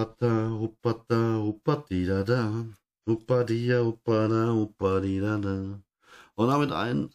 Huppata, 0.00 0.48
huppata, 0.48 1.36
huppatidada. 1.44 2.64
Huppadia, 3.06 3.84
huppada, 3.84 4.50
huppadidada. 4.50 5.82
Und 6.36 6.48
damit 6.48 6.72
ein 6.72 7.10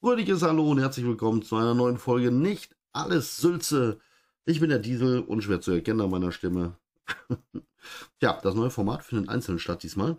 fröhliches 0.00 0.40
Hallo 0.40 0.70
und 0.70 0.78
herzlich 0.78 1.04
willkommen 1.04 1.42
zu 1.42 1.56
einer 1.56 1.74
neuen 1.74 1.98
Folge 1.98 2.30
Nicht 2.30 2.74
alles 2.94 3.36
Sülze. 3.36 4.00
Ich 4.46 4.60
bin 4.60 4.70
der 4.70 4.78
Diesel, 4.78 5.20
unschwer 5.20 5.60
zu 5.60 5.72
erkennen 5.72 6.00
an 6.00 6.10
meiner 6.10 6.32
Stimme. 6.32 6.78
ja, 8.22 8.40
das 8.40 8.54
neue 8.54 8.70
Format 8.70 9.04
findet 9.04 9.28
einzeln 9.28 9.58
statt 9.58 9.82
diesmal. 9.82 10.16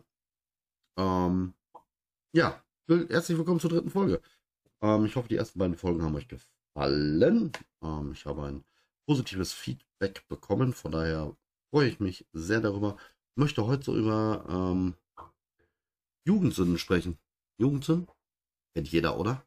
Ähm, 1.00 1.56
ja, 2.32 2.64
herzlich 2.88 3.40
willkommen 3.40 3.60
zur 3.60 3.72
dritten 3.72 3.90
Folge. 3.90 4.22
Ähm, 4.84 5.06
ich 5.06 5.16
hoffe, 5.16 5.30
die 5.30 5.38
ersten 5.38 5.58
beiden 5.58 5.78
Folgen 5.78 6.04
haben 6.04 6.14
euch 6.14 6.28
gefallen. 6.28 7.52
Ähm, 7.82 8.12
ich 8.12 8.28
habe 8.28 8.44
ein 8.44 8.64
positives 9.08 9.52
Feedback 9.52 10.28
bekommen, 10.28 10.74
von 10.74 10.92
daher 10.92 11.36
freue 11.74 11.90
ich 11.90 12.00
mich 12.00 12.24
sehr 12.34 12.62
darüber. 12.62 12.98
Ich 13.32 13.38
möchte 13.38 13.66
heute 13.66 13.84
so 13.84 13.98
über 13.98 14.46
ähm, 14.48 14.94
Jugendsünden 16.24 16.78
sprechen. 16.78 17.18
Jugendsünden? 17.58 18.08
Kennt 18.76 18.92
jeder, 18.92 19.18
oder? 19.18 19.44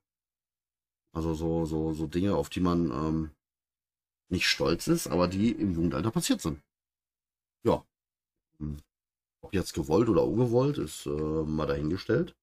Also 1.14 1.34
so, 1.34 1.66
so, 1.66 1.92
so 1.92 2.08
Dinge, 2.08 2.34
auf 2.34 2.48
die 2.50 2.58
man 2.58 2.90
ähm, 2.90 3.30
nicht 4.28 4.48
stolz 4.48 4.88
ist, 4.88 5.06
aber 5.06 5.28
die 5.28 5.52
im 5.52 5.72
Jugendalter 5.74 6.10
passiert 6.10 6.40
sind. 6.40 6.60
Ja. 7.64 7.86
Hm. 8.58 8.78
Ob 9.42 9.54
jetzt 9.54 9.72
gewollt 9.72 10.08
oder 10.08 10.24
ungewollt, 10.24 10.78
ist 10.78 11.06
äh, 11.06 11.10
mal 11.10 11.66
dahingestellt. 11.66 12.36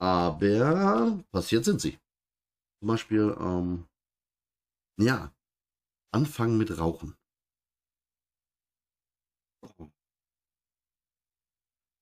Aber 0.00 1.22
passiert 1.30 1.64
sind 1.64 1.80
sie. 1.80 2.00
Zum 2.80 2.88
Beispiel, 2.88 3.36
ähm, 3.38 3.86
ja, 4.98 5.32
anfangen 6.12 6.58
mit 6.58 6.76
Rauchen. 6.78 7.17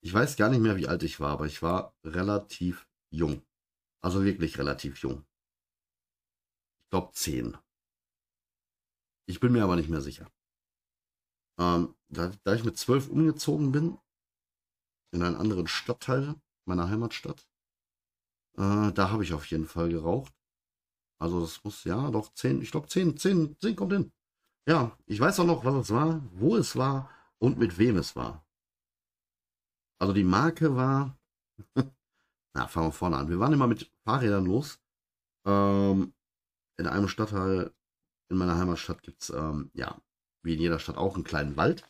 Ich 0.02 0.14
weiß 0.14 0.36
gar 0.36 0.50
nicht 0.50 0.60
mehr, 0.60 0.76
wie 0.76 0.86
alt 0.88 1.02
ich 1.02 1.18
war, 1.18 1.32
aber 1.32 1.46
ich 1.46 1.62
war 1.62 1.94
relativ 2.04 2.88
jung. 3.10 3.42
Also 4.00 4.24
wirklich 4.24 4.58
relativ 4.58 4.98
jung. 4.98 5.26
Ich 6.84 6.90
glaube 6.90 7.12
zehn. 7.12 7.56
Ich 9.28 9.40
bin 9.40 9.52
mir 9.52 9.64
aber 9.64 9.74
nicht 9.74 9.88
mehr 9.88 10.00
sicher. 10.00 10.30
Ähm, 11.58 11.96
da, 12.08 12.30
da, 12.44 12.54
ich 12.54 12.64
mit 12.64 12.78
zwölf 12.78 13.08
umgezogen 13.08 13.72
bin, 13.72 13.98
in 15.12 15.22
einen 15.22 15.36
anderen 15.36 15.66
Stadtteil 15.66 16.36
meiner 16.66 16.88
Heimatstadt, 16.88 17.48
äh, 18.58 18.92
da 18.92 19.10
habe 19.10 19.24
ich 19.24 19.32
auf 19.32 19.46
jeden 19.46 19.66
Fall 19.66 19.88
geraucht. 19.88 20.32
Also 21.18 21.40
das 21.40 21.64
muss, 21.64 21.84
ja, 21.84 22.10
doch 22.10 22.32
zehn, 22.34 22.60
ich 22.62 22.70
glaube 22.70 22.88
zehn, 22.88 23.16
zehn, 23.16 23.58
zehn 23.58 23.74
kommt 23.74 23.92
hin. 23.92 24.12
Ja, 24.68 24.96
ich 25.06 25.18
weiß 25.18 25.40
auch 25.40 25.46
noch, 25.46 25.64
was 25.64 25.74
es 25.74 25.90
war, 25.90 26.22
wo 26.32 26.56
es 26.56 26.76
war 26.76 27.10
und 27.38 27.58
mit 27.58 27.78
wem 27.78 27.96
es 27.96 28.16
war. 28.16 28.44
Also 29.98 30.12
die 30.12 30.24
Marke 30.24 30.74
war, 30.76 31.18
na, 32.54 32.66
fangen 32.68 32.88
wir 32.88 32.92
vorne 32.92 33.16
an. 33.16 33.28
Wir 33.28 33.38
waren 33.38 33.52
immer 33.52 33.66
mit 33.66 33.90
Fahrrädern 34.04 34.46
los. 34.46 34.78
Ähm, 35.46 36.12
in 36.78 36.86
einem 36.86 37.08
Stadtteil 37.08 37.72
in 38.28 38.36
meiner 38.36 38.58
Heimatstadt 38.58 39.02
gibt 39.02 39.22
es, 39.22 39.30
ähm, 39.30 39.70
ja, 39.74 40.00
wie 40.42 40.54
in 40.54 40.60
jeder 40.60 40.78
Stadt 40.78 40.96
auch 40.96 41.14
einen 41.14 41.24
kleinen 41.24 41.56
Wald. 41.56 41.84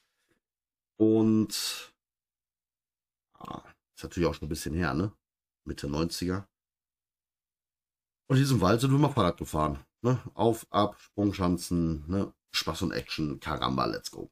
Und 0.97 1.93
ja, 3.41 3.65
ist 3.95 4.03
natürlich 4.03 4.29
auch 4.29 4.35
schon 4.35 4.47
ein 4.47 4.51
bisschen 4.51 4.75
her, 4.75 4.95
ne? 4.95 5.13
Mitte 5.65 5.89
90er. 5.89 6.47
Und 8.29 8.37
in 8.37 8.43
diesem 8.43 8.61
Wald 8.61 8.81
sind 8.81 8.93
wir 8.93 8.99
mal 8.99 9.11
Fahrrad 9.11 9.37
gefahren. 9.37 9.85
Ne? 10.03 10.21
Auf, 10.35 10.67
ab, 10.71 10.99
Sprungschanzen, 11.01 12.09
ne? 12.09 12.33
Spaß 12.53 12.83
und 12.83 12.93
Action, 12.93 13.41
Karamba, 13.41 13.87
let's 13.87 14.11
go. 14.11 14.31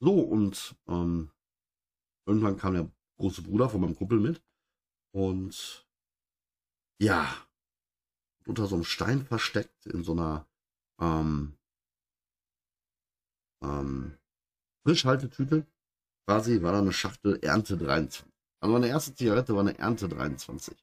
So, 0.00 0.20
und 0.20 0.76
ähm, 0.88 1.30
irgendwann 2.26 2.58
kam 2.58 2.74
der 2.74 2.90
große 3.18 3.42
Bruder 3.42 3.68
von 3.68 3.80
meinem 3.80 3.96
Kumpel 3.96 4.20
mit. 4.20 4.42
Und 5.12 5.86
ja, 7.00 7.34
unter 8.46 8.66
so 8.66 8.74
einem 8.74 8.84
Stein 8.84 9.24
versteckt, 9.24 9.86
in 9.86 10.04
so 10.04 10.12
einer 10.12 10.46
ähm, 11.00 11.56
ähm, 13.62 14.18
Frischhaltetüte, 14.84 15.66
quasi 16.26 16.62
war 16.62 16.72
da 16.72 16.78
eine 16.78 16.92
Schachtel 16.92 17.38
Ernte 17.42 17.76
23. 17.76 18.26
Also 18.60 18.72
meine 18.72 18.88
erste 18.88 19.14
Zigarette 19.14 19.54
war 19.54 19.60
eine 19.60 19.78
Ernte 19.78 20.08
23. 20.08 20.76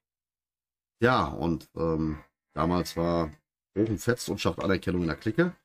Ja, 1.01 1.25
und 1.25 1.69
ähm, 1.75 2.23
damals 2.53 2.95
war 2.95 3.31
fetzt 3.73 4.29
und 4.29 4.39
schafft 4.39 4.59
Anerkennung 4.59 5.01
in 5.01 5.07
der 5.07 5.17
Clique. 5.17 5.55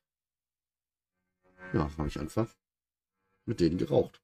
Ja, 1.73 1.91
habe 1.97 2.09
ich 2.09 2.19
einfach 2.19 2.49
mit 3.49 3.61
denen 3.61 3.79
geraucht. 3.79 4.23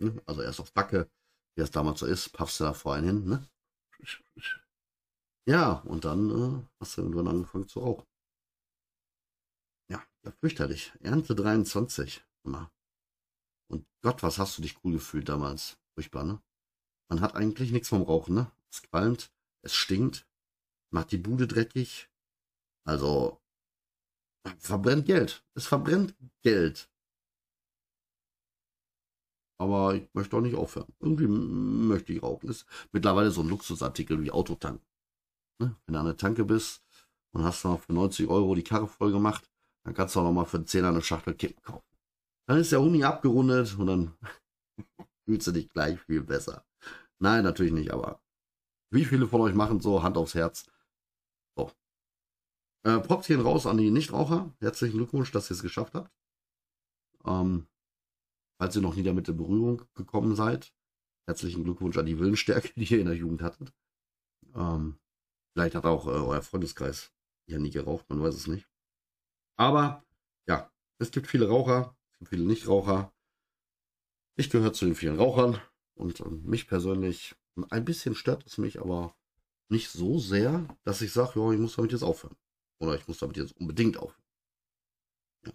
Ne? 0.00 0.22
Also 0.24 0.42
erst 0.42 0.60
auf 0.60 0.72
Backe, 0.72 1.10
wie 1.56 1.62
es 1.62 1.70
damals 1.70 2.00
so 2.00 2.06
ist, 2.06 2.30
paffst 2.30 2.60
du 2.60 2.64
da 2.64 2.72
vor 2.72 2.96
hin, 2.96 3.26
ne? 3.26 3.46
Ja, 5.48 5.80
und 5.80 6.04
dann 6.04 6.30
äh, 6.30 6.66
hast 6.80 6.96
du 6.96 7.02
irgendwann 7.02 7.28
angefangen 7.28 7.68
zu 7.68 7.80
rauchen. 7.80 8.06
Ja, 9.90 10.02
ja 10.24 10.32
fürchterlich. 10.40 10.92
Ernte 11.00 11.34
23. 11.34 12.24
Immer. 12.44 12.72
Und 13.68 13.86
Gott, 14.02 14.22
was 14.22 14.38
hast 14.38 14.58
du 14.58 14.62
dich 14.62 14.82
cool 14.84 14.94
gefühlt 14.94 15.28
damals? 15.28 15.78
Furchtbar, 15.94 16.24
ne? 16.24 16.42
Man 17.08 17.20
hat 17.20 17.36
eigentlich 17.36 17.70
nichts 17.72 17.88
vom 17.88 18.02
Rauchen, 18.02 18.34
ne? 18.34 18.50
Es 18.70 18.82
qualmt, 18.82 19.32
es 19.62 19.74
stinkt, 19.74 20.28
macht 20.92 21.12
die 21.12 21.18
Bude 21.18 21.46
dreckig. 21.46 22.10
Also, 22.84 23.40
verbrennt 24.58 25.06
Geld. 25.06 25.44
Es 25.54 25.66
verbrennt 25.66 26.14
Geld. 26.42 26.88
Aber 29.58 29.94
ich 29.94 30.08
möchte 30.12 30.36
auch 30.36 30.42
nicht 30.42 30.56
aufhören. 30.56 30.92
Irgendwie 31.00 31.26
möchte 31.26 32.12
ich 32.12 32.22
rauchen. 32.22 32.48
Ist 32.50 32.66
mittlerweile 32.92 33.30
so 33.30 33.40
ein 33.40 33.48
Luxusartikel 33.48 34.22
wie 34.22 34.30
Autotank. 34.30 34.82
Ne? 35.58 35.74
Wenn 35.86 35.94
du 35.94 36.00
an 36.00 36.06
der 36.06 36.16
Tanke 36.16 36.44
bist 36.44 36.82
und 37.32 37.44
hast 37.44 37.64
noch 37.64 37.80
für 37.80 37.92
90 37.92 38.28
Euro 38.28 38.54
die 38.54 38.64
Karre 38.64 38.86
voll 38.86 39.12
gemacht, 39.12 39.50
dann 39.84 39.94
kannst 39.94 40.14
du 40.14 40.20
auch 40.20 40.24
noch 40.24 40.32
mal 40.32 40.44
für 40.44 40.64
10 40.64 40.84
eine 40.84 41.00
Schachtel 41.00 41.34
Kippen 41.34 41.62
kaufen. 41.62 41.86
Dann 42.48 42.58
ist 42.58 42.72
der 42.72 42.80
Huni 42.80 43.02
abgerundet 43.02 43.76
und 43.78 43.86
dann 43.86 44.14
fühlst 45.24 45.46
du 45.46 45.52
dich 45.52 45.68
gleich 45.70 46.00
viel 46.00 46.22
besser. 46.22 46.64
Nein, 47.18 47.44
natürlich 47.44 47.72
nicht, 47.72 47.92
aber 47.92 48.20
wie 48.90 49.04
viele 49.04 49.26
von 49.26 49.40
euch 49.40 49.54
machen 49.54 49.80
so 49.80 50.02
Hand 50.02 50.16
aufs 50.16 50.34
Herz? 50.34 50.66
So. 51.56 51.70
Äh, 52.84 53.00
Props 53.00 53.26
gehen 53.26 53.40
raus 53.40 53.66
an 53.66 53.78
die 53.78 53.90
Nichtraucher. 53.90 54.54
Herzlichen 54.60 54.98
Glückwunsch, 54.98 55.32
dass 55.32 55.50
ihr 55.50 55.54
es 55.54 55.62
geschafft 55.62 55.94
habt. 55.94 56.10
Ähm, 57.24 57.66
falls 58.58 58.76
ihr 58.76 58.82
noch 58.82 58.96
nie 58.96 59.02
damit 59.02 59.28
in 59.28 59.36
Berührung 59.36 59.82
gekommen 59.94 60.34
seid, 60.34 60.74
herzlichen 61.26 61.64
Glückwunsch 61.64 61.96
an 61.98 62.06
die 62.06 62.18
Willensstärke, 62.18 62.72
die 62.76 62.92
ihr 62.92 63.00
in 63.00 63.06
der 63.06 63.16
Jugend 63.16 63.42
hattet. 63.42 63.72
Ähm, 64.54 64.98
vielleicht 65.52 65.74
hat 65.74 65.84
auch 65.84 66.06
äh, 66.06 66.10
euer 66.10 66.42
Freundeskreis 66.42 67.12
ja 67.46 67.58
nie 67.58 67.70
geraucht, 67.70 68.08
man 68.08 68.22
weiß 68.22 68.34
es 68.34 68.46
nicht. 68.46 68.68
Aber 69.58 70.04
ja, 70.46 70.70
es 70.98 71.10
gibt 71.10 71.26
viele 71.26 71.48
Raucher, 71.48 71.96
es 72.12 72.18
gibt 72.18 72.30
viele 72.30 72.44
Nichtraucher. 72.44 73.12
Ich 74.38 74.50
gehöre 74.50 74.72
zu 74.72 74.84
den 74.84 74.94
vielen 74.94 75.16
Rauchern 75.16 75.60
und 75.94 76.20
äh, 76.20 76.28
mich 76.28 76.68
persönlich 76.68 77.36
ein 77.70 77.84
bisschen 77.84 78.14
stört 78.14 78.44
es 78.46 78.58
mich, 78.58 78.80
aber 78.80 79.16
nicht 79.68 79.90
so 79.90 80.18
sehr, 80.18 80.66
dass 80.84 81.02
ich 81.02 81.12
sage, 81.12 81.40
ja, 81.40 81.52
ich 81.52 81.58
muss 81.58 81.76
damit 81.76 81.92
jetzt 81.92 82.02
aufhören. 82.02 82.36
Oder 82.78 82.94
ich 82.94 83.08
muss 83.08 83.18
damit 83.18 83.36
jetzt 83.36 83.56
unbedingt 83.56 83.96
aufhören. 83.96 84.22
Ja. 85.46 85.52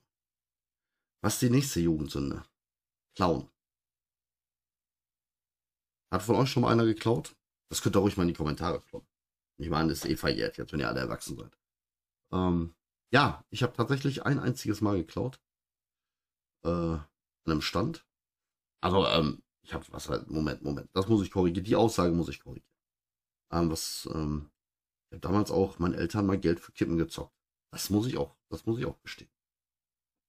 Was 1.21 1.33
ist 1.33 1.43
die 1.43 1.49
nächste 1.49 1.79
Jugendsünde? 1.79 2.43
Klauen. 3.15 3.49
Hat 6.11 6.23
von 6.23 6.35
euch 6.35 6.49
schon 6.49 6.63
mal 6.63 6.71
einer 6.71 6.85
geklaut? 6.85 7.35
Das 7.69 7.81
könnt 7.81 7.95
ihr 7.95 7.99
ruhig 7.99 8.17
mal 8.17 8.23
in 8.23 8.29
die 8.29 8.33
Kommentare 8.33 8.81
kloppen. 8.81 9.07
Ich 9.57 9.69
meine, 9.69 9.89
das 9.89 9.99
ist 9.99 10.09
eh 10.09 10.15
verjährt 10.17 10.57
jetzt, 10.57 10.73
wenn 10.73 10.79
ihr 10.79 10.89
alle 10.89 10.99
erwachsen 10.99 11.37
seid. 11.37 11.57
Ähm, 12.31 12.75
ja, 13.13 13.45
ich 13.49 13.63
habe 13.63 13.73
tatsächlich 13.73 14.25
ein 14.25 14.39
einziges 14.39 14.81
Mal 14.81 14.97
geklaut. 14.97 15.39
Äh, 16.63 16.69
an 16.69 17.07
einem 17.45 17.61
Stand. 17.61 18.05
Also, 18.81 19.05
ähm, 19.07 19.43
ich 19.63 19.73
habe 19.73 19.85
was 19.91 20.09
halt, 20.09 20.29
Moment, 20.29 20.63
Moment, 20.63 20.89
das 20.93 21.07
muss 21.07 21.23
ich 21.23 21.31
korrigieren, 21.31 21.65
die 21.65 21.75
Aussage 21.75 22.13
muss 22.13 22.29
ich 22.29 22.39
korrigieren. 22.39 22.67
Ähm, 23.51 23.69
was, 23.69 24.09
ähm, 24.13 24.51
ich 25.09 25.15
habe 25.15 25.21
damals 25.21 25.51
auch 25.51 25.79
meinen 25.79 25.93
Eltern 25.93 26.25
mal 26.25 26.39
Geld 26.39 26.59
für 26.59 26.71
Kippen 26.71 26.97
gezockt. 26.97 27.35
Das 27.71 27.89
muss 27.89 28.07
ich 28.07 28.17
auch, 28.17 28.35
das 28.49 28.65
muss 28.65 28.79
ich 28.79 28.85
auch 28.85 28.97
bestehen. 28.97 29.31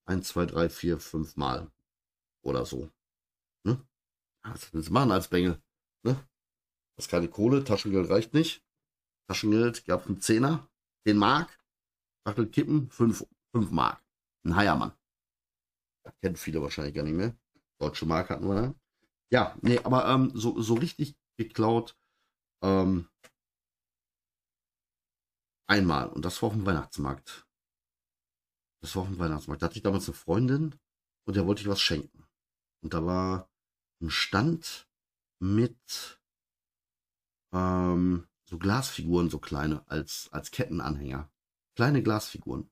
Eins, 0.07 0.29
zwei, 0.29 0.47
drei, 0.47 0.69
vier, 0.69 0.99
fünf 0.99 1.37
Mal. 1.37 1.71
Oder 2.43 2.67
so. 2.67 2.91
Ne? 3.65 3.85
Was 4.43 4.73
willst 4.73 4.89
du 4.89 4.93
machen 4.93 5.13
als 5.13 5.29
Bengel? 5.29 5.63
Ne? 6.03 6.15
Das 6.97 7.07
ist 7.07 7.11
keine 7.11 7.29
Kohle, 7.29 7.65
Taschengeld 7.65 8.11
reicht 8.11 8.35
nicht. 8.35 8.65
Taschengeld 9.29 9.85
gab 9.87 10.07
einen 10.07 10.21
Zehner, 10.21 10.69
den 11.07 11.17
Mark. 11.17 11.59
Schachtel 12.27 12.49
Kippen, 12.49 12.91
fünf, 12.91 13.27
fünf 13.53 13.71
Mark. 13.71 14.05
Ein 14.45 14.57
Heiermann. 14.57 14.93
Das 16.05 16.15
kennen 16.21 16.37
viele 16.37 16.63
wahrscheinlich 16.63 16.95
gar 16.95 17.05
nicht 17.05 17.17
mehr. 17.17 17.37
Deutsche 17.79 18.07
Mark 18.07 18.31
hatten 18.31 18.47
wir 18.47 18.55
da. 18.55 18.75
Ja, 19.31 19.57
nee, 19.63 19.79
aber 19.79 20.09
ähm, 20.09 20.31
so, 20.35 20.61
so 20.61 20.75
richtig 20.75 21.17
geklaut 21.37 21.97
ähm, 22.63 23.09
einmal. 25.67 26.09
Und 26.09 26.25
das 26.25 26.41
war 26.43 26.49
auf 26.49 26.55
dem 26.55 26.67
Weihnachtsmarkt. 26.67 27.47
Das 28.83 28.95
war 28.95 29.03
auf 29.03 29.09
dem 29.09 29.19
Weihnachtsmarkt. 29.19 29.63
Da 29.63 29.67
hatte 29.67 29.77
ich 29.77 29.83
damals 29.83 30.09
eine 30.09 30.15
Freundin 30.15 30.79
und 31.25 31.37
der 31.37 31.47
wollte 31.47 31.63
ich 31.63 31.69
was 31.69 31.81
schenken. 31.81 32.22
Und 32.83 32.95
da 32.95 33.07
war 33.07 33.49
ein 34.01 34.11
Stand 34.11 34.89
mit 35.39 36.21
ähm, 37.53 38.27
so 38.45 38.59
Glasfiguren, 38.59 39.31
so 39.31 39.39
kleine, 39.39 39.89
als, 39.89 40.29
als 40.33 40.51
Kettenanhänger. 40.51 41.31
Kleine 41.75 42.03
Glasfiguren. 42.03 42.71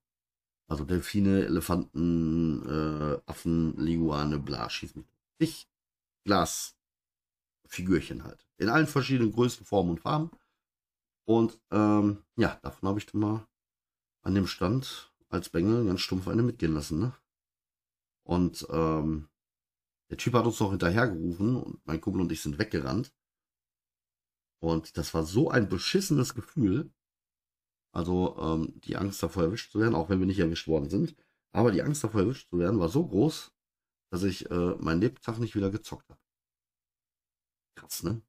Also 0.66 0.84
Delfine, 0.84 1.44
Elefanten, 1.44 2.68
äh, 2.68 3.20
Affen, 3.26 3.76
Liguane, 3.76 4.38
bla, 4.38 4.68
schieß 4.68 4.94
mich. 4.94 5.06
Ich, 5.38 5.68
Glasfigürchen 6.24 8.24
halt. 8.24 8.46
In 8.58 8.68
allen 8.68 8.86
verschiedenen 8.86 9.32
Größen, 9.32 9.64
Formen 9.64 9.90
und 9.90 10.00
Farben. 10.00 10.30
Und 11.24 11.60
ähm, 11.70 12.24
ja, 12.36 12.58
davon 12.62 12.88
habe 12.88 12.98
ich 12.98 13.06
dann 13.06 13.20
mal 13.20 13.46
an 14.22 14.34
dem 14.34 14.46
Stand 14.46 15.12
als 15.28 15.48
Bengel 15.48 15.86
ganz 15.86 16.00
stumpf 16.00 16.28
eine 16.28 16.42
mitgehen 16.42 16.74
lassen. 16.74 16.98
Ne? 16.98 17.14
Und 18.22 18.66
ähm, 18.70 19.28
der 20.10 20.18
Typ 20.18 20.34
hat 20.34 20.44
uns 20.44 20.58
noch 20.60 20.70
hinterhergerufen 20.70 21.56
und 21.56 21.86
mein 21.86 22.00
Kumpel 22.00 22.20
und 22.20 22.32
ich 22.32 22.42
sind 22.42 22.58
weggerannt. 22.58 23.14
Und 24.62 24.96
das 24.96 25.14
war 25.14 25.24
so 25.24 25.50
ein 25.50 25.68
beschissenes 25.68 26.34
Gefühl. 26.34 26.92
Also 27.92 28.36
ähm, 28.38 28.80
die 28.82 28.96
Angst 28.96 29.22
davor 29.22 29.44
erwischt 29.44 29.72
zu 29.72 29.80
werden, 29.80 29.94
auch 29.94 30.10
wenn 30.10 30.20
wir 30.20 30.26
nicht 30.26 30.38
erwischt 30.38 30.68
worden 30.68 30.90
sind. 30.90 31.16
Aber 31.52 31.72
die 31.72 31.82
Angst 31.82 32.04
davor 32.04 32.22
erwischt 32.22 32.50
zu 32.50 32.58
werden 32.58 32.78
war 32.78 32.88
so 32.88 33.06
groß, 33.06 33.52
dass 34.12 34.22
ich 34.24 34.50
äh, 34.50 34.74
meinen 34.76 35.00
Lebtag 35.00 35.38
nicht 35.38 35.54
wieder 35.54 35.70
gezockt 35.70 36.08
habe. 36.08 36.20
Krass, 37.76 38.02
ne? 38.02 38.22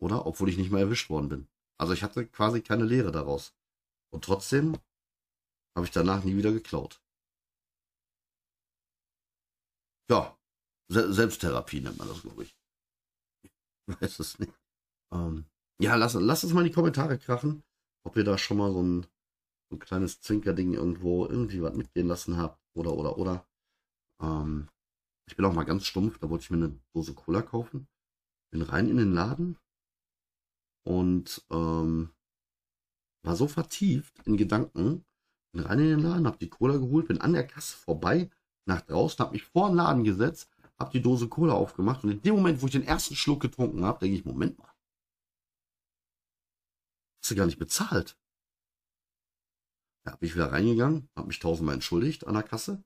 Oder? 0.00 0.26
Obwohl 0.26 0.48
ich 0.48 0.56
nicht 0.56 0.70
mehr 0.70 0.80
erwischt 0.80 1.10
worden 1.10 1.28
bin. 1.28 1.48
Also 1.78 1.92
ich 1.92 2.02
hatte 2.02 2.26
quasi 2.26 2.62
keine 2.62 2.84
Lehre 2.84 3.12
daraus. 3.12 3.54
Und 4.10 4.24
trotzdem 4.24 4.76
habe 5.76 5.86
ich 5.86 5.92
danach 5.92 6.24
nie 6.24 6.36
wieder 6.36 6.52
geklaut. 6.52 7.01
Ja, 10.12 10.38
Se 10.88 11.12
Selbsttherapie 11.12 11.80
nennt 11.80 11.98
man 11.98 12.08
das, 12.08 12.22
glaube 12.22 12.44
ich. 12.44 12.56
Weiß 13.86 14.18
es 14.18 14.38
nicht. 14.38 14.52
Ähm, 15.12 15.46
ja, 15.80 15.94
lass, 15.96 16.14
lass 16.14 16.44
uns 16.44 16.52
mal 16.52 16.60
in 16.60 16.68
die 16.68 16.74
Kommentare 16.74 17.18
krachen, 17.18 17.62
ob 18.06 18.16
ihr 18.16 18.24
da 18.24 18.36
schon 18.38 18.58
mal 18.58 18.72
so 18.72 18.82
ein, 18.82 19.02
so 19.70 19.76
ein 19.76 19.78
kleines 19.78 20.20
Zinkerding 20.20 20.74
irgendwo 20.74 21.26
irgendwie 21.26 21.62
was 21.62 21.74
mitgehen 21.74 22.08
lassen 22.08 22.36
habt. 22.36 22.60
Oder, 22.74 22.92
oder, 22.92 23.18
oder. 23.18 23.46
Ähm, 24.20 24.68
ich 25.28 25.36
bin 25.36 25.44
auch 25.44 25.54
mal 25.54 25.64
ganz 25.64 25.86
stumpf, 25.86 26.18
da 26.18 26.28
wollte 26.28 26.44
ich 26.44 26.50
mir 26.50 26.58
eine 26.58 26.78
Dose 26.94 27.14
Cola 27.14 27.42
kaufen. 27.42 27.88
Bin 28.50 28.62
rein 28.62 28.88
in 28.88 28.98
den 28.98 29.12
Laden, 29.12 29.56
und 30.84 31.44
ähm, 31.50 32.10
war 33.24 33.36
so 33.36 33.46
vertieft 33.46 34.26
in 34.26 34.36
Gedanken, 34.36 35.04
bin 35.52 35.64
rein 35.64 35.78
in 35.78 35.88
den 35.88 36.00
Laden, 36.00 36.26
hab 36.26 36.38
die 36.38 36.48
Cola 36.48 36.76
geholt, 36.76 37.08
bin 37.08 37.20
an 37.20 37.32
der 37.32 37.46
Kasse 37.46 37.76
vorbei, 37.76 38.30
nach 38.64 38.80
draußen, 38.82 39.18
hab 39.18 39.32
mich 39.32 39.44
vor 39.44 39.68
den 39.68 39.76
Laden 39.76 40.04
gesetzt, 40.04 40.50
hab 40.78 40.90
die 40.90 41.02
Dose 41.02 41.28
Cola 41.28 41.54
aufgemacht 41.54 42.04
und 42.04 42.10
in 42.10 42.22
dem 42.22 42.34
Moment, 42.36 42.62
wo 42.62 42.66
ich 42.66 42.72
den 42.72 42.84
ersten 42.84 43.14
Schluck 43.14 43.40
getrunken 43.40 43.84
habe, 43.84 44.00
denke 44.00 44.16
ich, 44.16 44.24
Moment 44.24 44.58
mal, 44.58 44.72
hast 47.22 47.30
du 47.30 47.34
gar 47.34 47.46
nicht 47.46 47.58
bezahlt. 47.58 48.18
Da 50.04 50.16
bin 50.16 50.28
ich 50.28 50.34
wieder 50.34 50.50
reingegangen, 50.50 51.08
hab 51.14 51.26
mich 51.26 51.38
tausendmal 51.38 51.74
entschuldigt 51.74 52.26
an 52.26 52.34
der 52.34 52.42
Kasse, 52.42 52.82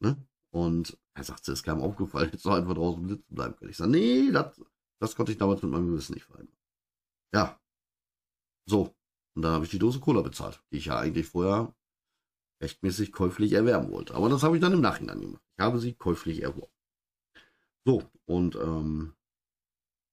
ne? 0.00 0.16
Und 0.50 0.98
er 1.14 1.24
sagte, 1.24 1.52
es 1.52 1.58
ist 1.58 1.64
keinem 1.64 1.82
aufgefallen, 1.82 2.30
jetzt 2.32 2.44
noch 2.44 2.54
einfach 2.54 2.74
draußen 2.74 3.08
sitzen 3.08 3.34
bleiben 3.34 3.56
können. 3.56 3.70
Ich 3.70 3.76
sage, 3.76 3.90
nee, 3.90 4.30
das, 4.30 4.60
das 5.00 5.14
konnte 5.14 5.32
ich 5.32 5.38
damals 5.38 5.62
mit 5.62 5.70
meinem 5.70 5.88
Gewissen 5.88 6.14
nicht 6.14 6.24
vereinbaren. 6.24 6.58
Ja. 7.34 7.60
So. 8.66 8.94
Und 9.34 9.42
dann 9.42 9.52
habe 9.52 9.64
ich 9.66 9.70
die 9.70 9.78
Dose 9.78 10.00
Cola 10.00 10.22
bezahlt, 10.22 10.62
die 10.70 10.78
ich 10.78 10.86
ja 10.86 10.98
eigentlich 10.98 11.26
vorher 11.26 11.74
rechtmäßig 12.60 13.12
käuflich 13.12 13.52
erwerben 13.52 13.90
wollte. 13.92 14.14
Aber 14.14 14.28
das 14.28 14.42
habe 14.42 14.56
ich 14.56 14.60
dann 14.60 14.72
im 14.72 14.80
Nachhinein 14.80 15.20
gemacht. 15.20 15.42
Ich 15.56 15.62
habe 15.62 15.78
sie 15.78 15.94
käuflich 15.94 16.42
erworben. 16.42 16.72
So, 17.84 18.02
und 18.24 18.56
ähm, 18.56 19.14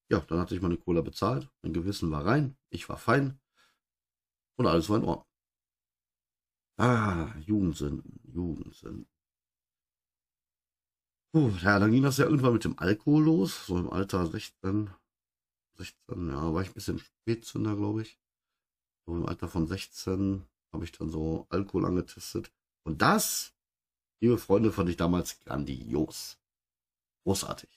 ja, 0.10 0.20
dann 0.20 0.40
hatte 0.40 0.56
ich 0.56 0.62
meine 0.62 0.78
Cola 0.78 1.02
bezahlt. 1.02 1.50
Mein 1.62 1.74
Gewissen 1.74 2.12
war 2.12 2.26
rein. 2.26 2.56
Ich 2.70 2.88
war 2.90 2.98
fein. 2.98 3.40
Und 4.58 4.68
alles 4.68 4.90
war 4.90 4.98
in 4.98 5.06
Ordnung. 5.06 5.28
Ah, 6.78 7.34
Jugendsünden, 7.40 8.20
Jugendsünden. 8.32 9.08
Puh, 11.32 11.50
ja, 11.62 11.80
dann 11.80 11.92
ging 11.92 12.04
das 12.04 12.18
ja 12.18 12.26
irgendwann 12.26 12.54
mit 12.54 12.64
dem 12.64 12.78
Alkohol 12.78 13.24
los. 13.24 13.66
So 13.66 13.78
im 13.78 13.90
Alter 13.90 14.28
16, 14.28 14.92
16, 15.74 16.30
ja, 16.30 16.54
war 16.54 16.62
ich 16.62 16.70
ein 16.70 16.74
bisschen 16.74 17.00
Spätzünder, 17.00 17.76
glaube 17.76 18.04
ich. 18.04 18.20
So 19.08 19.16
im 19.16 19.26
Alter 19.26 19.48
von 19.48 19.66
16 19.66 20.46
habe 20.74 20.84
ich 20.84 20.92
dann 20.92 21.10
so 21.10 21.46
Alkohol 21.50 21.86
angetestet. 21.86 22.52
Und 22.84 23.02
das, 23.02 23.54
liebe 24.22 24.38
Freunde, 24.38 24.72
fand 24.72 24.90
ich 24.90 24.98
damals 24.98 25.40
grandios. 25.40 26.40
Großartig. 27.24 27.70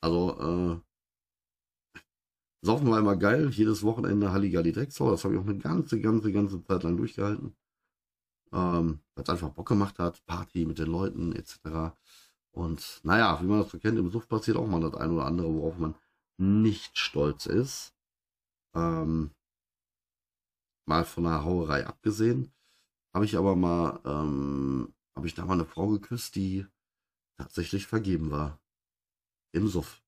Also, 0.00 0.80
äh, 0.80 0.80
Saufen 2.64 2.90
war 2.90 2.98
immer 2.98 3.16
geil. 3.16 3.50
Jedes 3.50 3.82
Wochenende 3.82 4.32
Halligalli 4.32 4.72
Drecksau. 4.72 5.10
Das 5.10 5.24
habe 5.24 5.34
ich 5.34 5.40
auch 5.40 5.44
eine 5.44 5.58
ganze, 5.58 6.00
ganze, 6.00 6.32
ganze 6.32 6.62
Zeit 6.64 6.82
lang 6.84 6.96
durchgehalten. 6.96 7.56
Ähm, 8.52 9.00
weil 9.14 9.24
es 9.24 9.30
einfach 9.30 9.50
Bock 9.50 9.68
gemacht 9.68 9.98
hat. 9.98 10.24
Party 10.26 10.64
mit 10.64 10.78
den 10.78 10.86
Leuten 10.86 11.32
etc. 11.32 11.94
Und 12.52 13.00
naja, 13.02 13.40
wie 13.42 13.46
man 13.46 13.62
das 13.62 13.70
so 13.70 13.78
kennt, 13.78 13.98
im 13.98 14.10
Suff 14.10 14.28
passiert 14.28 14.56
auch 14.56 14.66
mal 14.66 14.80
das 14.80 14.94
eine 14.94 15.12
oder 15.12 15.26
andere, 15.26 15.52
worauf 15.52 15.78
man 15.78 15.94
nicht 16.38 16.98
stolz 16.98 17.46
ist. 17.46 17.94
Ähm, 18.74 19.30
mal 20.92 21.04
von 21.06 21.24
der 21.24 21.42
Hauerei 21.44 21.86
abgesehen, 21.86 22.52
habe 23.14 23.24
ich 23.24 23.36
aber 23.36 23.56
mal, 23.56 24.00
ähm, 24.04 24.94
habe 25.16 25.26
ich 25.26 25.34
da 25.34 25.46
mal 25.46 25.54
eine 25.54 25.64
Frau 25.64 25.88
geküsst, 25.88 26.34
die 26.34 26.66
tatsächlich 27.38 27.86
vergeben 27.86 28.30
war. 28.30 28.60
Im 29.52 29.68
Suff. 29.68 30.02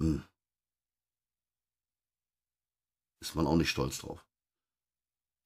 Hm. 0.00 0.22
Ist 3.20 3.34
man 3.34 3.46
auch 3.46 3.56
nicht 3.56 3.70
stolz 3.70 3.98
drauf. 3.98 4.26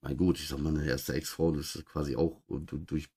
Mein 0.03 0.17
gut, 0.17 0.39
ich 0.39 0.49
sag 0.49 0.59
mal, 0.59 0.73
meine 0.73 0.87
erste 0.87 1.15
Ex-Frau, 1.15 1.51
das 1.53 1.75
ist 1.75 1.87
quasi 1.87 2.15
auch 2.17 2.41
durch, 2.49 3.11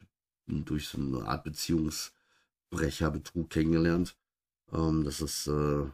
durch 0.48 0.88
so 0.88 0.98
eine 0.98 1.26
Art 1.28 1.44
Beziehungsbrecher, 1.44 3.12
Betrug 3.12 3.50
kennengelernt. 3.50 4.18
Ähm, 4.72 5.04
das 5.04 5.22
ist 5.22 5.48
äh, 5.48 5.86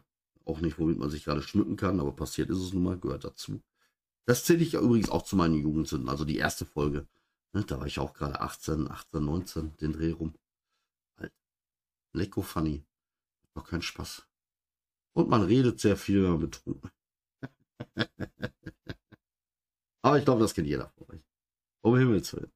auch 0.46 0.62
nicht, 0.62 0.80
womit 0.80 0.98
man 0.98 1.10
sich 1.10 1.26
gerade 1.26 1.42
schmücken 1.42 1.76
kann, 1.76 2.00
aber 2.00 2.16
passiert 2.16 2.50
ist 2.50 2.60
es 2.60 2.74
nun 2.74 2.84
mal, 2.84 2.98
gehört 2.98 3.26
dazu. 3.26 3.62
Das 4.30 4.46
zähle 4.46 4.62
ich 4.62 4.74
ja 4.74 4.80
übrigens 4.80 5.10
auch 5.10 5.24
zu 5.24 5.36
meinen 5.36 5.56
Jugendsünden, 5.56 6.08
also 6.08 6.24
die 6.24 6.38
erste 6.38 6.64
Folge. 6.64 7.08
Ne, 7.52 7.64
da 7.64 7.80
war 7.80 7.88
ich 7.88 7.98
auch 7.98 8.14
gerade 8.14 8.40
18, 8.42 8.88
18, 8.88 9.26
19, 9.26 9.78
den 9.78 9.94
Dreh 9.94 10.12
rum. 10.12 10.36
Halt. 11.18 11.34
Lecko 12.14 12.44
funny. 12.44 12.86
Doch 13.56 13.68
kein 13.68 13.82
Spaß. 13.82 14.28
Und 15.14 15.30
man 15.30 15.42
redet 15.42 15.80
sehr 15.80 15.98
viel, 15.98 16.22
wenn 16.22 16.30
man 16.30 16.42
betrunken. 16.42 16.92
aber 20.04 20.20
ich 20.20 20.26
glaube, 20.26 20.42
das 20.42 20.54
kennt 20.54 20.68
jeder 20.68 20.90
von 20.90 21.10
euch. 21.10 21.24
Um 21.82 21.98
Himmels 21.98 22.32
Willen. 22.34 22.52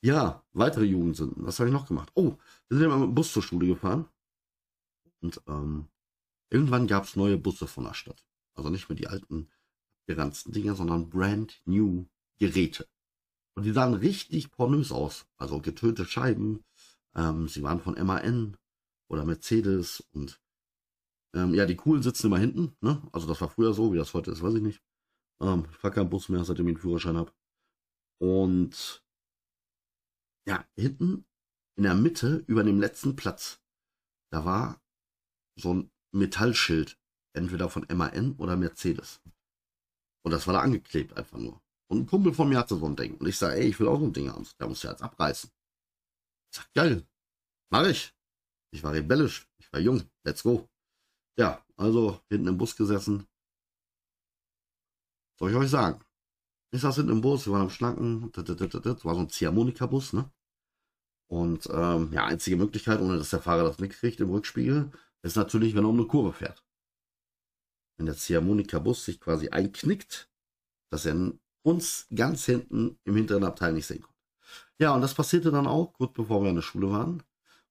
Ja, 0.00 0.42
weitere 0.54 0.86
Jugendsünden. 0.86 1.44
Was 1.44 1.58
habe 1.58 1.68
ich 1.68 1.74
noch 1.74 1.86
gemacht? 1.86 2.12
Oh, 2.14 2.38
wir 2.68 2.78
sind 2.78 2.88
ja 2.88 2.96
mit 2.96 3.08
dem 3.08 3.14
Bus 3.14 3.30
zur 3.30 3.42
Schule 3.42 3.66
gefahren. 3.66 4.08
Und 5.20 5.38
ähm, 5.48 5.86
irgendwann 6.48 6.86
gab 6.86 7.04
es 7.04 7.14
neue 7.14 7.36
Busse 7.36 7.66
von 7.66 7.84
der 7.84 7.92
Stadt. 7.92 8.24
Also 8.54 8.70
nicht 8.70 8.88
mehr 8.88 8.96
die 8.96 9.08
alten 9.08 9.50
geranzten 10.06 10.52
Dinger, 10.52 10.74
sondern 10.74 11.08
brand 11.08 11.60
new 11.64 12.06
Geräte. 12.38 12.86
Und 13.56 13.64
die 13.64 13.72
sahen 13.72 13.94
richtig 13.94 14.50
pornös 14.50 14.92
aus. 14.92 15.26
Also 15.36 15.60
getönte 15.60 16.04
Scheiben. 16.04 16.64
Ähm, 17.14 17.48
sie 17.48 17.62
waren 17.62 17.80
von 17.80 17.94
MAN 17.94 18.56
oder 19.08 19.24
Mercedes 19.24 20.00
und 20.12 20.40
ähm, 21.34 21.54
ja, 21.54 21.66
die 21.66 21.76
coolen 21.76 22.02
sitzen 22.02 22.26
immer 22.26 22.38
hinten. 22.38 22.76
Ne? 22.80 23.02
Also 23.12 23.26
das 23.26 23.40
war 23.40 23.50
früher 23.50 23.74
so, 23.74 23.92
wie 23.92 23.98
das 23.98 24.14
heute 24.14 24.30
ist, 24.30 24.42
weiß 24.42 24.54
ich 24.54 24.62
nicht. 24.62 24.82
Ähm, 25.40 25.66
ich 25.70 25.76
fahre 25.76 25.94
keinen 25.94 26.10
Bus 26.10 26.28
mehr, 26.28 26.44
seitdem 26.44 26.66
ich 26.66 26.74
einen 26.74 26.80
Führerschein 26.80 27.16
habe. 27.16 27.32
Und 28.20 29.04
ja, 30.46 30.64
hinten 30.76 31.26
in 31.76 31.84
der 31.84 31.94
Mitte 31.94 32.44
über 32.46 32.62
dem 32.62 32.80
letzten 32.80 33.16
Platz, 33.16 33.60
da 34.30 34.44
war 34.44 34.80
so 35.56 35.74
ein 35.74 35.90
Metallschild, 36.12 36.98
entweder 37.32 37.68
von 37.68 37.86
MAN 37.92 38.34
oder 38.38 38.56
Mercedes. 38.56 39.20
Und 40.24 40.30
das 40.30 40.46
war 40.46 40.54
da 40.54 40.60
angeklebt 40.60 41.16
einfach 41.16 41.38
nur. 41.38 41.60
Und 41.90 42.00
ein 42.00 42.06
Kumpel 42.06 42.32
von 42.32 42.48
mir 42.48 42.58
hatte 42.58 42.76
so 42.76 42.86
ein 42.86 42.96
Ding. 42.96 43.16
Und 43.16 43.26
ich 43.26 43.36
sage, 43.36 43.56
ey, 43.56 43.68
ich 43.68 43.78
will 43.78 43.88
auch 43.88 44.00
so 44.00 44.06
ein 44.06 44.12
Ding 44.12 44.30
haben. 44.30 44.46
Der 44.58 44.66
muss 44.66 44.82
ja 44.82 44.90
jetzt 44.90 45.02
abreißen. 45.02 45.50
Ich 46.50 46.56
sag, 46.56 46.72
geil. 46.72 47.06
Mach 47.70 47.86
ich. 47.86 48.14
Ich 48.72 48.82
war 48.82 48.92
rebellisch. 48.92 49.46
Ich 49.58 49.70
war 49.72 49.80
jung. 49.80 50.02
Let's 50.24 50.42
go. 50.42 50.68
Ja, 51.38 51.64
also 51.76 52.20
hinten 52.30 52.48
im 52.48 52.58
Bus 52.58 52.74
gesessen. 52.74 53.26
Soll 55.38 55.50
ich 55.50 55.56
euch 55.56 55.70
sagen? 55.70 56.02
Ich 56.72 56.80
saß 56.80 56.96
hinten 56.96 57.12
im 57.12 57.20
Bus, 57.20 57.46
wir 57.46 57.52
waren 57.52 57.62
am 57.62 57.70
Schnacken. 57.70 58.32
Das 58.32 59.04
war 59.04 59.14
so 59.14 59.20
ein 59.20 59.28
Ziehharmonika-Bus, 59.28 60.12
ne? 60.14 60.30
Und 61.28 61.68
ähm, 61.70 62.12
ja, 62.12 62.24
einzige 62.24 62.56
Möglichkeit, 62.56 63.00
ohne 63.00 63.18
dass 63.18 63.30
der 63.30 63.40
Fahrer 63.40 63.64
das 63.64 63.78
mitkriegt 63.78 64.20
im 64.20 64.30
Rückspiegel, 64.30 64.90
ist 65.22 65.36
natürlich, 65.36 65.74
wenn 65.74 65.84
er 65.84 65.90
um 65.90 65.98
eine 65.98 66.06
Kurve 66.06 66.32
fährt. 66.32 66.63
Wenn 67.96 68.06
der 68.06 68.16
Ziehharmonika-Bus 68.16 69.04
sich 69.04 69.20
quasi 69.20 69.48
einknickt, 69.48 70.28
dass 70.90 71.06
er 71.06 71.32
uns 71.62 72.06
ganz 72.14 72.44
hinten 72.44 72.98
im 73.04 73.16
hinteren 73.16 73.44
Abteil 73.44 73.72
nicht 73.72 73.86
sehen 73.86 74.02
konnte. 74.02 74.14
Ja, 74.78 74.94
und 74.94 75.00
das 75.00 75.14
passierte 75.14 75.50
dann 75.50 75.66
auch, 75.66 75.92
kurz 75.92 76.12
bevor 76.12 76.42
wir 76.42 76.50
in 76.50 76.56
der 76.56 76.62
Schule 76.62 76.90
waren. 76.90 77.22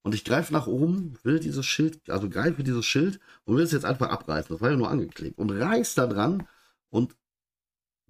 Und 0.02 0.14
ich 0.14 0.26
greife 0.26 0.52
nach 0.52 0.68
oben, 0.68 1.18
will 1.24 1.40
dieses 1.40 1.66
Schild, 1.66 2.10
also 2.10 2.30
greife 2.30 2.64
dieses 2.64 2.86
Schild 2.86 3.20
und 3.46 3.56
will 3.56 3.64
es 3.64 3.72
jetzt 3.72 3.86
einfach 3.86 4.10
abreißen. 4.10 4.54
Das 4.54 4.62
war 4.62 4.72
ja 4.72 4.78
nur 4.78 4.90
angeklebt. 4.90 5.38
Und 5.38 5.52
reiß 5.52 5.96
da 5.96 6.08
dran 6.08 6.48
und 6.90 7.16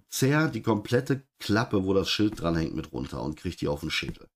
zerr 0.10 0.48
die 0.48 0.62
komplette 0.62 1.24
Klappe, 1.40 1.84
wo 1.86 1.94
das 1.94 2.10
Schild 2.10 2.40
dran 2.40 2.56
hängt, 2.56 2.76
mit 2.76 2.92
runter 2.92 3.22
und 3.22 3.36
kriegt 3.36 3.62
die 3.62 3.68
auf 3.68 3.82
den 3.82 3.92
Schädel. 3.92 4.28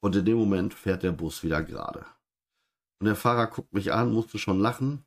Und 0.00 0.16
in 0.16 0.24
dem 0.24 0.36
Moment 0.36 0.74
fährt 0.74 1.02
der 1.02 1.12
Bus 1.12 1.42
wieder 1.42 1.62
gerade. 1.62 2.04
Und 2.98 3.06
der 3.06 3.16
Fahrer 3.16 3.46
guckt 3.46 3.72
mich 3.72 3.92
an, 3.92 4.12
musste 4.12 4.38
schon 4.38 4.60
lachen. 4.60 5.04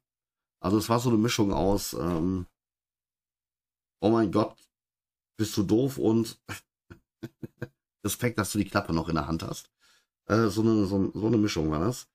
Also 0.66 0.80
es 0.80 0.90
war 0.90 1.00
so 1.00 1.10
eine 1.10 1.20
Mischung 1.20 1.54
aus, 1.54 1.94
ähm, 1.94 2.48
oh 4.02 4.10
mein 4.10 4.32
Gott, 4.32 4.58
bist 5.38 5.56
du 5.58 5.62
doof 5.62 6.00
und 6.00 6.42
Respekt, 8.04 8.40
dass 8.40 8.52
du 8.52 8.58
die 8.58 8.66
Klappe 8.66 8.92
noch 8.92 9.08
in 9.08 9.14
der 9.14 9.28
Hand 9.28 9.44
hast. 9.44 9.70
Äh, 10.26 10.48
so, 10.48 10.62
eine, 10.62 10.86
so, 10.86 11.12
so, 11.14 11.28
eine 11.28 11.38
Mischung 11.38 11.70
war 11.70 11.82
das. 11.82 12.08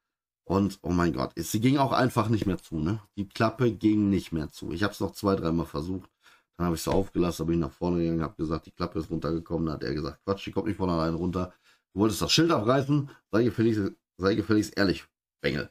Und 0.43 0.81
oh 0.83 0.91
mein 0.91 1.13
Gott, 1.13 1.33
sie 1.37 1.61
ging 1.61 1.77
auch 1.79 1.93
einfach 1.93 2.29
nicht 2.29 2.45
mehr 2.45 2.59
zu. 2.59 2.81
Ne? 2.81 3.01
Die 3.17 3.29
Klappe 3.29 3.71
ging 3.71 4.11
nicht 4.11 4.33
mehr 4.33 4.51
zu. 4.51 4.73
Ich 4.73 4.83
habe 4.83 4.95
es 4.95 4.99
noch 4.99 5.13
zwei, 5.13 5.37
dreimal 5.37 5.67
versucht. 5.67 6.11
Dann 6.57 6.67
habe 6.67 6.75
ich 6.75 6.83
sie 6.83 6.91
aufgelassen, 6.91 7.47
bin 7.47 7.55
ich 7.55 7.61
nach 7.61 7.71
vorne 7.71 8.01
gegangen, 8.01 8.25
habe 8.25 8.35
gesagt, 8.35 8.67
die 8.67 8.73
Klappe 8.73 8.99
ist 8.99 9.11
runtergekommen. 9.11 9.67
Dann 9.67 9.75
hat 9.75 9.85
er 9.85 9.95
gesagt, 9.95 10.25
Quatsch, 10.25 10.45
die 10.47 10.51
kommt 10.51 10.67
nicht 10.67 10.77
von 10.77 10.91
allein 10.91 11.15
runter. 11.15 11.55
Du 11.95 12.01
wolltest 12.01 12.21
das 12.21 12.33
Schild 12.33 12.51
abreißen, 12.51 13.11
sei 13.31 13.45
gefälligst, 13.45 13.93
sei 14.17 14.35
gefälligst 14.35 14.77
ehrlich, 14.77 15.07
Bengel. 15.41 15.71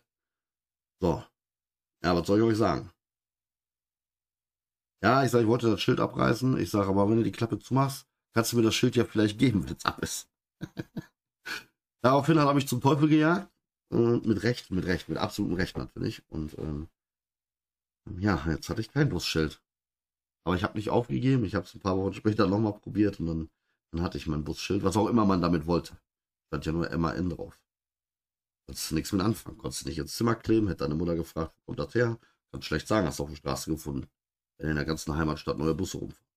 So. 1.01 1.21
Ja, 2.03 2.15
was 2.15 2.27
soll 2.27 2.39
ich 2.39 2.45
euch 2.45 2.57
sagen? 2.57 2.91
Ja, 5.01 5.23
ich 5.23 5.31
sage, 5.31 5.43
ich 5.43 5.49
wollte 5.49 5.69
das 5.69 5.81
Schild 5.81 5.99
abreißen. 5.99 6.57
Ich 6.59 6.69
sage, 6.69 6.89
aber 6.89 7.09
wenn 7.09 7.17
du 7.17 7.23
die 7.23 7.31
Klappe 7.31 7.59
zumachst, 7.59 8.07
kannst 8.33 8.51
du 8.51 8.57
mir 8.57 8.63
das 8.63 8.75
Schild 8.75 8.95
ja 8.95 9.05
vielleicht 9.05 9.39
geben, 9.39 9.67
wenn 9.67 9.75
es 9.75 9.85
ab 9.85 9.99
ist. 9.99 10.29
Daraufhin 12.03 12.39
habe 12.39 12.59
ich 12.59 12.67
zum 12.67 12.81
Teufel 12.81 13.07
gejagt. 13.09 13.49
Und 13.91 14.25
mit 14.25 14.43
Recht, 14.43 14.71
mit 14.71 14.85
Recht, 14.85 15.09
mit 15.09 15.17
absolutem 15.17 15.57
Recht 15.57 15.77
natürlich. 15.77 16.23
Und 16.29 16.57
ähm, 16.59 16.89
ja, 18.19 18.45
jetzt 18.47 18.69
hatte 18.69 18.81
ich 18.81 18.91
kein 18.91 19.09
Busschild. 19.09 19.61
Aber 20.45 20.55
ich 20.55 20.63
habe 20.63 20.77
nicht 20.77 20.89
aufgegeben. 20.89 21.43
Ich 21.43 21.55
habe 21.55 21.65
es 21.65 21.73
ein 21.73 21.79
paar 21.79 21.97
Wochen 21.97 22.13
später 22.13 22.47
nochmal 22.47 22.73
probiert 22.73 23.19
und 23.19 23.27
dann, 23.27 23.49
dann 23.91 24.01
hatte 24.03 24.17
ich 24.17 24.27
mein 24.27 24.43
Busschild, 24.43 24.83
was 24.83 24.97
auch 24.97 25.07
immer 25.07 25.25
man 25.25 25.41
damit 25.41 25.65
wollte. 25.65 25.97
Stand 26.47 26.65
ja 26.65 26.71
nur 26.71 26.89
MAN 26.97 27.29
drauf. 27.29 27.59
Konntest 28.69 28.91
du 28.91 28.95
nichts 28.95 29.11
mit 29.13 29.21
anfangen. 29.23 29.57
Konntest 29.57 29.83
du 29.83 29.89
nicht 29.89 29.97
ins 29.97 30.15
Zimmer 30.15 30.35
kleben, 30.35 30.67
hätte 30.67 30.83
deine 30.83 30.93
Mutter 30.93 31.15
gefragt, 31.15 31.55
wo 31.55 31.65
kommt 31.65 31.79
das 31.79 31.95
her? 31.95 32.19
Kannst 32.51 32.67
schlecht 32.67 32.87
sagen, 32.87 33.07
hast 33.07 33.17
du 33.17 33.23
auf 33.23 33.29
der 33.29 33.37
Straße 33.37 33.71
gefunden. 33.71 34.07
Wenn 34.59 34.69
in 34.69 34.75
der 34.75 34.85
ganzen 34.85 35.15
Heimatstadt 35.15 35.57
neue 35.57 35.73
Busse 35.73 35.97
rumfahren. 35.97 36.27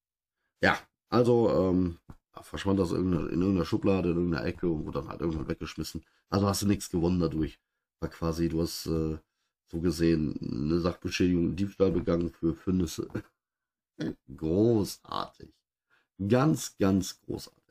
Ja, 0.62 0.78
also 1.10 1.50
ähm, 1.50 1.98
verschwand 2.40 2.80
das 2.80 2.92
in 2.92 3.12
irgendeiner 3.12 3.66
Schublade, 3.66 4.12
in 4.12 4.16
irgendeiner 4.16 4.46
Ecke 4.46 4.66
und 4.66 4.86
wurde 4.86 5.00
dann 5.00 5.08
halt 5.08 5.20
irgendwann 5.20 5.46
weggeschmissen. 5.46 6.06
Also 6.30 6.48
hast 6.48 6.62
du 6.62 6.66
nichts 6.68 6.88
gewonnen 6.88 7.20
dadurch. 7.20 7.60
War 8.00 8.08
quasi, 8.08 8.48
du 8.48 8.62
hast 8.62 8.86
äh, 8.86 9.18
so 9.70 9.80
gesehen 9.80 10.38
eine 10.40 10.80
Sachbeschädigung, 10.80 11.54
Diebstahl 11.54 11.92
begangen 11.92 12.32
für, 12.32 12.72
Nüsse. 12.72 13.10
großartig. 14.34 15.52
Ganz, 16.26 16.78
ganz 16.78 17.20
großartig. 17.20 17.61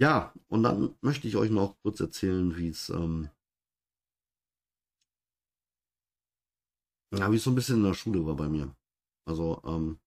Ja, 0.00 0.32
und 0.48 0.62
dann 0.64 0.94
möchte 1.02 1.26
ich 1.28 1.36
euch 1.36 1.50
noch 1.50 1.76
kurz 1.82 2.00
erzählen, 2.00 2.56
wie 2.56 2.68
es 2.68 2.88
ähm, 2.88 3.30
ja, 7.14 7.30
wie 7.32 7.38
so 7.38 7.50
ein 7.50 7.54
bisschen 7.54 7.76
in 7.78 7.84
der 7.84 7.94
Schule 7.94 8.24
war 8.26 8.36
bei 8.36 8.48
mir. 8.48 8.74
Also 9.26 9.62
ähm, 9.64 9.98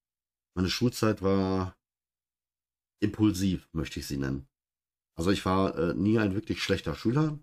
meine 0.55 0.69
Schulzeit 0.69 1.21
war 1.21 1.77
impulsiv, 3.01 3.67
möchte 3.74 4.00
ich 4.00 4.07
sie 4.07 4.17
nennen. 4.17 4.48
Also 5.17 5.31
ich 5.31 5.45
war 5.45 5.77
äh, 5.77 5.93
nie 5.93 6.19
ein 6.19 6.36
wirklich 6.36 6.63
schlechter 6.63 6.95
Schüler, 6.95 7.39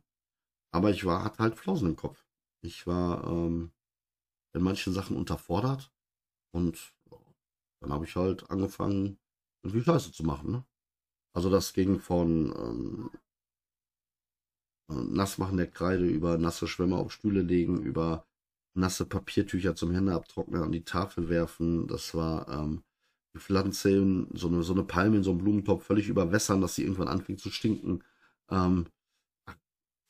aber 0.72 0.90
ich 0.90 1.04
war, 1.04 1.24
hatte 1.24 1.38
halt 1.40 1.56
Flausen 1.56 1.90
im 1.90 1.96
Kopf. 1.96 2.26
Ich 2.64 2.86
war 2.86 3.24
ähm, 3.26 3.72
in 4.54 4.62
manchen 4.62 4.92
Sachen 4.92 5.16
unterfordert 5.16 5.92
und 6.54 6.94
dann 7.82 7.92
habe 7.92 8.06
ich 8.06 8.16
halt 8.16 8.50
angefangen, 8.50 9.18
irgendwie 9.64 9.84
Scheiße 9.84 10.12
zu 10.12 10.24
machen. 10.24 10.52
Ne? 10.52 10.64
Also 11.34 11.50
das 11.50 11.72
ging 11.72 12.00
von 12.00 12.52
ähm, 12.56 13.10
Nassmachen 14.88 15.56
der 15.56 15.66
Kreide 15.66 16.06
über 16.06 16.38
nasse 16.38 16.66
Schwämme 16.66 16.96
auf 16.96 17.12
Stühle 17.12 17.42
legen, 17.42 17.82
über 17.82 18.26
nasse 18.74 19.04
Papiertücher 19.06 19.74
zum 19.74 19.92
Hände 19.92 20.14
abtrocknen 20.14 20.62
an 20.62 20.72
die 20.72 20.84
Tafel 20.84 21.28
werfen. 21.28 21.86
Das 21.86 22.14
war 22.14 22.48
ähm, 22.48 22.82
die 23.34 23.40
Pflanze, 23.40 24.26
so 24.32 24.48
eine, 24.48 24.62
so 24.62 24.72
eine 24.72 24.84
Palme 24.84 25.18
in 25.18 25.22
so 25.22 25.30
einem 25.30 25.40
Blumentopf 25.40 25.84
völlig 25.84 26.08
überwässern, 26.08 26.60
dass 26.60 26.74
sie 26.74 26.82
irgendwann 26.82 27.08
anfing 27.08 27.38
zu 27.38 27.50
stinken. 27.50 28.02
Ähm, 28.50 28.86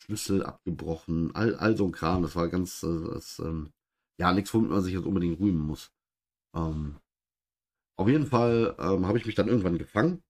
Schlüssel 0.03 0.43
abgebrochen, 0.45 1.35
all, 1.35 1.55
all 1.57 1.77
so 1.77 1.87
ein 1.87 1.93
Kram. 1.93 2.23
Das 2.23 2.37
war 2.37 2.49
ganz, 2.49 2.83
äh, 2.83 3.05
das, 3.13 3.41
ähm, 3.41 3.73
ja, 4.19 4.33
nichts, 4.33 4.55
womit 4.55 4.71
man 4.71 4.83
sich 4.83 4.95
jetzt 4.95 5.07
unbedingt 5.07 5.41
rühmen 5.41 5.61
muss. 5.61 5.93
Ähm, 6.55 6.97
auf 7.99 8.09
jeden 8.09 8.27
Fall 8.27 8.77
ähm, 8.79 9.07
habe 9.07 9.19
ich 9.19 9.27
mich 9.27 9.35
dann 9.35 9.49
irgendwann 9.49 9.79
gefangen. 9.79 10.23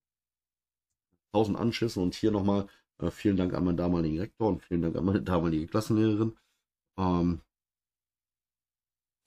Tausend 1.33 1.59
Anschüsse 1.59 2.01
und 2.01 2.15
hier 2.15 2.31
nochmal 2.31 2.67
äh, 3.01 3.11
vielen 3.11 3.37
Dank 3.37 3.55
an 3.55 3.65
meinen 3.65 3.77
damaligen 3.77 4.19
Rektor 4.19 4.49
und 4.49 4.63
vielen 4.63 4.83
Dank 4.83 4.97
an 4.97 5.05
meine 5.05 5.23
damalige 5.23 5.67
Klassenlehrerin. 5.67 6.37
Ähm, 6.99 7.43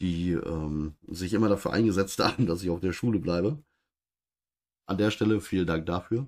die 0.02 0.32
ähm, 0.32 0.96
sich 1.08 1.34
immer 1.34 1.48
dafür 1.48 1.74
eingesetzt 1.74 2.20
haben, 2.24 2.48
dass 2.48 2.64
ich 2.64 2.70
auf 2.70 2.82
der 2.82 2.94
Schule 2.94 3.20
bleibe. 3.20 3.64
An 4.88 4.98
der 4.98 5.12
Stelle 5.12 5.40
vielen 5.42 5.68
Dank 5.68 5.86
dafür. 5.86 6.28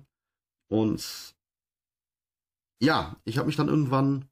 Und 0.70 1.34
ja, 2.80 3.16
ich 3.24 3.36
habe 3.38 3.46
mich 3.46 3.56
dann 3.56 3.68
irgendwann, 3.68 4.28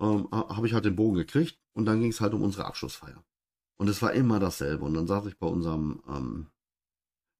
ähm, 0.00 0.28
habe 0.32 0.66
ich 0.66 0.72
halt 0.72 0.84
den 0.84 0.96
Bogen 0.96 1.16
gekriegt 1.16 1.60
und 1.74 1.84
dann 1.84 2.00
ging 2.00 2.10
es 2.10 2.20
halt 2.20 2.34
um 2.34 2.42
unsere 2.42 2.66
Abschlussfeier. 2.66 3.22
Und 3.78 3.88
es 3.88 4.02
war 4.02 4.12
immer 4.12 4.40
dasselbe. 4.40 4.84
Und 4.84 4.94
dann 4.94 5.06
saß 5.06 5.26
ich 5.26 5.38
bei 5.38 5.46
unserem 5.46 6.02
ähm, 6.08 6.50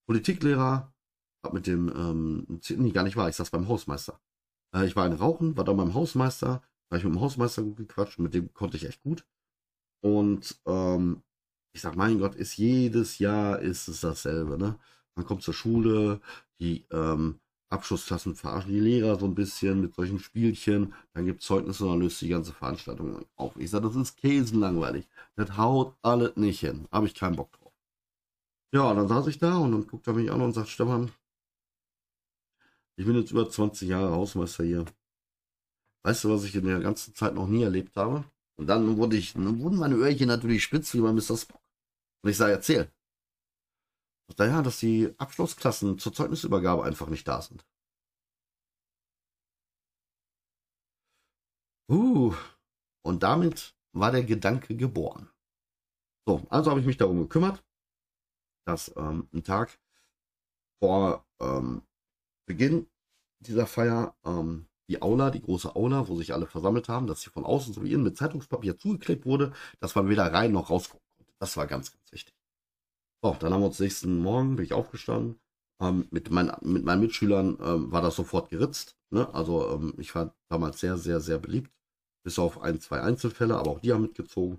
Politiklehrer, 0.06 0.92
mit 1.52 1.66
dem, 1.66 1.88
ähm, 1.88 2.60
nee, 2.68 2.90
gar 2.90 3.04
nicht 3.04 3.16
wahr, 3.16 3.28
ich 3.28 3.36
saß 3.36 3.50
beim 3.50 3.68
Hausmeister. 3.68 4.20
Äh, 4.74 4.86
ich 4.86 4.96
war 4.96 5.04
ein 5.04 5.12
Rauchen, 5.12 5.56
war 5.56 5.64
da 5.64 5.72
beim 5.72 5.94
Hausmeister, 5.94 6.62
war 6.90 6.98
ich 6.98 7.04
mit 7.04 7.14
dem 7.14 7.20
Hausmeister 7.20 7.62
gut 7.62 7.76
gequatscht, 7.76 8.18
mit 8.18 8.34
dem 8.34 8.52
konnte 8.54 8.76
ich 8.76 8.86
echt 8.86 9.02
gut. 9.02 9.24
Und 10.02 10.60
ähm, 10.66 11.22
ich 11.72 11.82
sag, 11.82 11.96
mein 11.96 12.18
Gott, 12.18 12.34
ist 12.34 12.56
jedes 12.56 13.18
Jahr 13.18 13.60
ist 13.60 13.88
es 13.88 14.00
dasselbe, 14.00 14.58
ne? 14.58 14.78
Man 15.14 15.26
kommt 15.26 15.42
zur 15.42 15.54
Schule, 15.54 16.20
die 16.60 16.86
ähm, 16.90 17.40
Abschlussklassen 17.70 18.34
verarschen 18.34 18.72
die 18.72 18.80
Lehrer 18.80 19.18
so 19.18 19.26
ein 19.26 19.34
bisschen 19.34 19.80
mit 19.80 19.94
solchen 19.94 20.18
Spielchen, 20.18 20.94
dann 21.12 21.26
gibt 21.26 21.42
Zeugnisse 21.42 21.84
und 21.84 21.90
dann 21.90 22.00
löst 22.00 22.20
die 22.22 22.28
ganze 22.28 22.52
Veranstaltung 22.52 23.26
auf. 23.36 23.56
Ich 23.56 23.70
sag, 23.70 23.82
das 23.82 23.96
ist 23.96 24.16
käsenlangweilig. 24.16 25.06
Das 25.36 25.56
haut 25.56 25.94
alles 26.02 26.36
nicht 26.36 26.60
hin. 26.60 26.88
Habe 26.90 27.06
ich 27.06 27.14
keinen 27.14 27.36
Bock 27.36 27.52
drauf. 27.52 27.72
Ja, 28.72 28.90
und 28.90 28.96
dann 28.96 29.08
saß 29.08 29.26
ich 29.26 29.38
da 29.38 29.58
und 29.58 29.72
dann 29.72 29.86
guckt 29.86 30.06
er 30.06 30.14
mich 30.14 30.30
an 30.30 30.40
und 30.40 30.52
sagt, 30.52 30.68
Stefan, 30.68 31.10
ich 32.98 33.06
bin 33.06 33.16
jetzt 33.16 33.30
über 33.30 33.48
20 33.48 33.88
Jahre 33.88 34.10
Hausmeister 34.10 34.64
hier. 34.64 34.84
Weißt 36.04 36.24
du, 36.24 36.30
was 36.30 36.44
ich 36.44 36.54
in 36.56 36.64
der 36.64 36.80
ganzen 36.80 37.14
Zeit 37.14 37.34
noch 37.34 37.46
nie 37.46 37.62
erlebt 37.62 37.96
habe? 37.96 38.24
Und 38.56 38.66
dann 38.66 38.96
wurde 38.96 39.16
ich, 39.16 39.34
dann 39.34 39.60
wurden 39.60 39.78
meine 39.78 39.94
Öhrchen 39.94 40.26
natürlich 40.26 40.64
spitz 40.64 40.92
wie 40.94 41.00
bei 41.00 41.12
Mr. 41.12 41.36
Spock. 41.36 41.60
Und 42.22 42.30
ich 42.30 42.36
sage, 42.36 42.52
erzähl. 42.54 42.92
Ja, 44.36 44.62
dass 44.62 44.80
die 44.80 45.14
Abschlussklassen 45.16 45.98
zur 45.98 46.12
Zeugnisübergabe 46.12 46.84
einfach 46.84 47.08
nicht 47.08 47.26
da 47.26 47.40
sind. 47.40 47.64
Uh, 51.88 52.34
und 53.02 53.22
damit 53.22 53.76
war 53.92 54.10
der 54.10 54.24
Gedanke 54.24 54.76
geboren. 54.76 55.30
So, 56.26 56.44
also 56.50 56.70
habe 56.70 56.80
ich 56.80 56.86
mich 56.86 56.98
darum 56.98 57.20
gekümmert, 57.20 57.64
dass 58.66 58.94
ähm, 58.96 59.28
ein 59.32 59.44
Tag 59.44 59.78
vor 60.80 61.24
ähm, 61.40 61.82
Beginn 62.48 62.88
dieser 63.40 63.66
Feier 63.66 64.16
ähm, 64.24 64.66
die 64.88 65.02
Aula, 65.02 65.30
die 65.30 65.42
große 65.42 65.76
Aula, 65.76 66.08
wo 66.08 66.16
sich 66.16 66.32
alle 66.32 66.46
versammelt 66.46 66.88
haben, 66.88 67.06
dass 67.06 67.20
sie 67.20 67.30
von 67.30 67.44
außen 67.44 67.74
so 67.74 67.84
wie 67.84 67.92
innen 67.92 68.02
mit 68.02 68.16
Zeitungspapier 68.16 68.78
zugeklebt 68.78 69.26
wurde, 69.26 69.52
dass 69.80 69.94
man 69.94 70.08
weder 70.08 70.32
rein 70.32 70.52
noch 70.52 70.70
rausgucken 70.70 71.06
konnte. 71.16 71.32
Das 71.38 71.56
war 71.56 71.66
ganz, 71.66 71.92
ganz 71.92 72.10
wichtig. 72.10 72.34
So, 73.22 73.36
dann 73.38 73.52
haben 73.52 73.60
wir 73.60 73.66
uns 73.66 73.78
nächsten 73.78 74.18
Morgen, 74.18 74.56
bin 74.56 74.64
ich 74.64 74.72
aufgestanden. 74.72 75.38
Ähm, 75.80 76.08
mit, 76.10 76.30
mein, 76.30 76.50
mit 76.62 76.84
meinen 76.84 77.02
Mitschülern 77.02 77.58
ähm, 77.60 77.92
war 77.92 78.02
das 78.02 78.16
sofort 78.16 78.48
geritzt. 78.48 78.96
Ne? 79.10 79.32
Also 79.34 79.70
ähm, 79.70 79.94
ich 79.98 80.14
war 80.14 80.34
damals 80.48 80.80
sehr, 80.80 80.96
sehr, 80.96 81.20
sehr 81.20 81.38
beliebt. 81.38 81.70
Bis 82.24 82.38
auf 82.38 82.60
ein, 82.60 82.80
zwei 82.80 83.00
Einzelfälle, 83.00 83.56
aber 83.56 83.70
auch 83.70 83.80
die 83.80 83.92
haben 83.92 84.02
mitgezogen. 84.02 84.58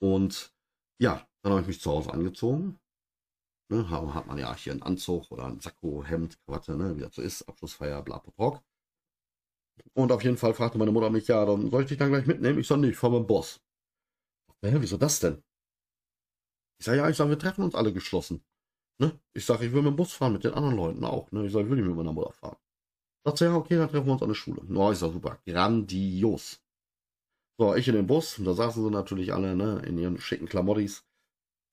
Und 0.00 0.54
ja, 1.00 1.26
dann 1.42 1.52
habe 1.52 1.62
ich 1.62 1.68
mich 1.68 1.80
zu 1.80 1.90
Hause 1.90 2.12
angezogen. 2.12 2.78
Ne? 3.70 3.90
Hat 3.90 4.26
man 4.26 4.38
ja 4.38 4.54
hier 4.54 4.72
einen 4.72 4.82
Anzug 4.82 5.30
oder 5.30 5.46
ein 5.46 5.60
Sakko, 5.60 6.04
Hemd, 6.04 6.38
Krawatte, 6.44 6.76
ne? 6.76 6.96
wie 6.96 7.02
das 7.02 7.14
so 7.14 7.22
ist, 7.22 7.48
Abschlussfeier, 7.48 8.02
bla, 8.02 8.18
bla, 8.18 8.32
bla. 8.36 8.62
Und 9.94 10.12
auf 10.12 10.24
jeden 10.24 10.36
Fall 10.36 10.54
fragte 10.54 10.78
meine 10.78 10.92
Mutter 10.92 11.10
mich, 11.10 11.28
ja, 11.28 11.44
dann 11.44 11.70
soll 11.70 11.82
ich 11.82 11.88
dich 11.88 11.98
dann 11.98 12.10
gleich 12.10 12.26
mitnehmen? 12.26 12.58
Ich 12.58 12.66
sage, 12.66 12.80
nee, 12.80 12.90
ich 12.90 12.96
fahre 12.96 13.12
mit 13.14 13.22
dem 13.22 13.26
Boss. 13.26 13.60
Hä, 14.62 14.76
wieso 14.80 14.96
das 14.96 15.20
denn? 15.20 15.42
Ich 16.78 16.86
sage, 16.86 16.98
ja, 16.98 17.08
ich 17.08 17.16
sage, 17.16 17.30
wir 17.30 17.38
treffen 17.38 17.64
uns 17.64 17.74
alle 17.74 17.92
geschlossen. 17.92 18.42
Ne? 18.98 19.18
Ich 19.34 19.44
sage, 19.44 19.66
ich 19.66 19.72
will 19.72 19.82
mit 19.82 19.92
dem 19.92 19.96
Bus 19.96 20.12
fahren, 20.12 20.32
mit 20.32 20.44
den 20.44 20.54
anderen 20.54 20.76
Leuten 20.76 21.04
auch. 21.04 21.30
Ne? 21.30 21.46
Ich 21.46 21.52
sage, 21.52 21.64
ich 21.64 21.70
will 21.70 21.76
nicht 21.76 21.86
mit 21.86 21.96
meiner 21.96 22.12
Mutter 22.12 22.32
fahren. 22.32 22.56
Sagt 23.24 23.38
sie, 23.38 23.44
ja, 23.44 23.54
okay, 23.54 23.76
dann 23.76 23.88
treffen 23.88 24.06
wir 24.06 24.12
uns 24.14 24.22
an 24.22 24.28
der 24.28 24.34
Schule. 24.34 24.62
No, 24.66 24.90
ich 24.90 24.98
sag 24.98 25.12
super, 25.12 25.38
grandios. 25.46 26.60
So, 27.58 27.74
ich 27.74 27.88
in 27.88 27.94
den 27.94 28.06
Bus, 28.06 28.38
und 28.38 28.44
da 28.44 28.54
saßen 28.54 28.82
sie 28.82 28.90
natürlich 28.90 29.32
alle, 29.32 29.56
ne, 29.56 29.82
in 29.86 29.98
ihren 29.98 30.18
schicken 30.18 30.46
Klamottis. 30.46 31.04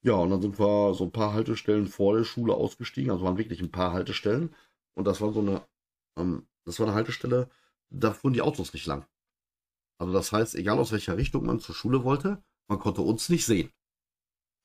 Ja, 0.05 0.13
und 0.13 0.29
dann 0.29 0.39
sind 0.41 0.59
wir 0.59 0.93
so 0.93 1.05
ein 1.05 1.11
paar 1.11 1.33
Haltestellen 1.33 1.87
vor 1.87 2.15
der 2.15 2.25
Schule 2.25 2.53
ausgestiegen, 2.53 3.09
also 3.09 3.25
waren 3.25 3.39
wirklich 3.39 3.59
ein 3.61 3.71
paar 3.71 3.91
Haltestellen. 3.91 4.53
Und 4.93 5.05
das 5.05 5.19
war 5.19 5.33
so 5.33 5.39
eine, 5.39 5.67
ähm, 6.15 6.47
das 6.63 6.79
war 6.79 6.85
eine 6.85 6.95
Haltestelle, 6.95 7.49
da 7.89 8.13
fuhren 8.13 8.33
die 8.33 8.43
Autos 8.43 8.71
nicht 8.73 8.85
lang. 8.85 9.07
Also 9.99 10.13
das 10.13 10.31
heißt, 10.31 10.53
egal 10.55 10.77
aus 10.77 10.91
welcher 10.91 11.17
Richtung 11.17 11.45
man 11.47 11.59
zur 11.59 11.73
Schule 11.73 12.03
wollte, 12.03 12.43
man 12.67 12.77
konnte 12.77 13.01
uns 13.01 13.29
nicht 13.29 13.45
sehen. 13.47 13.71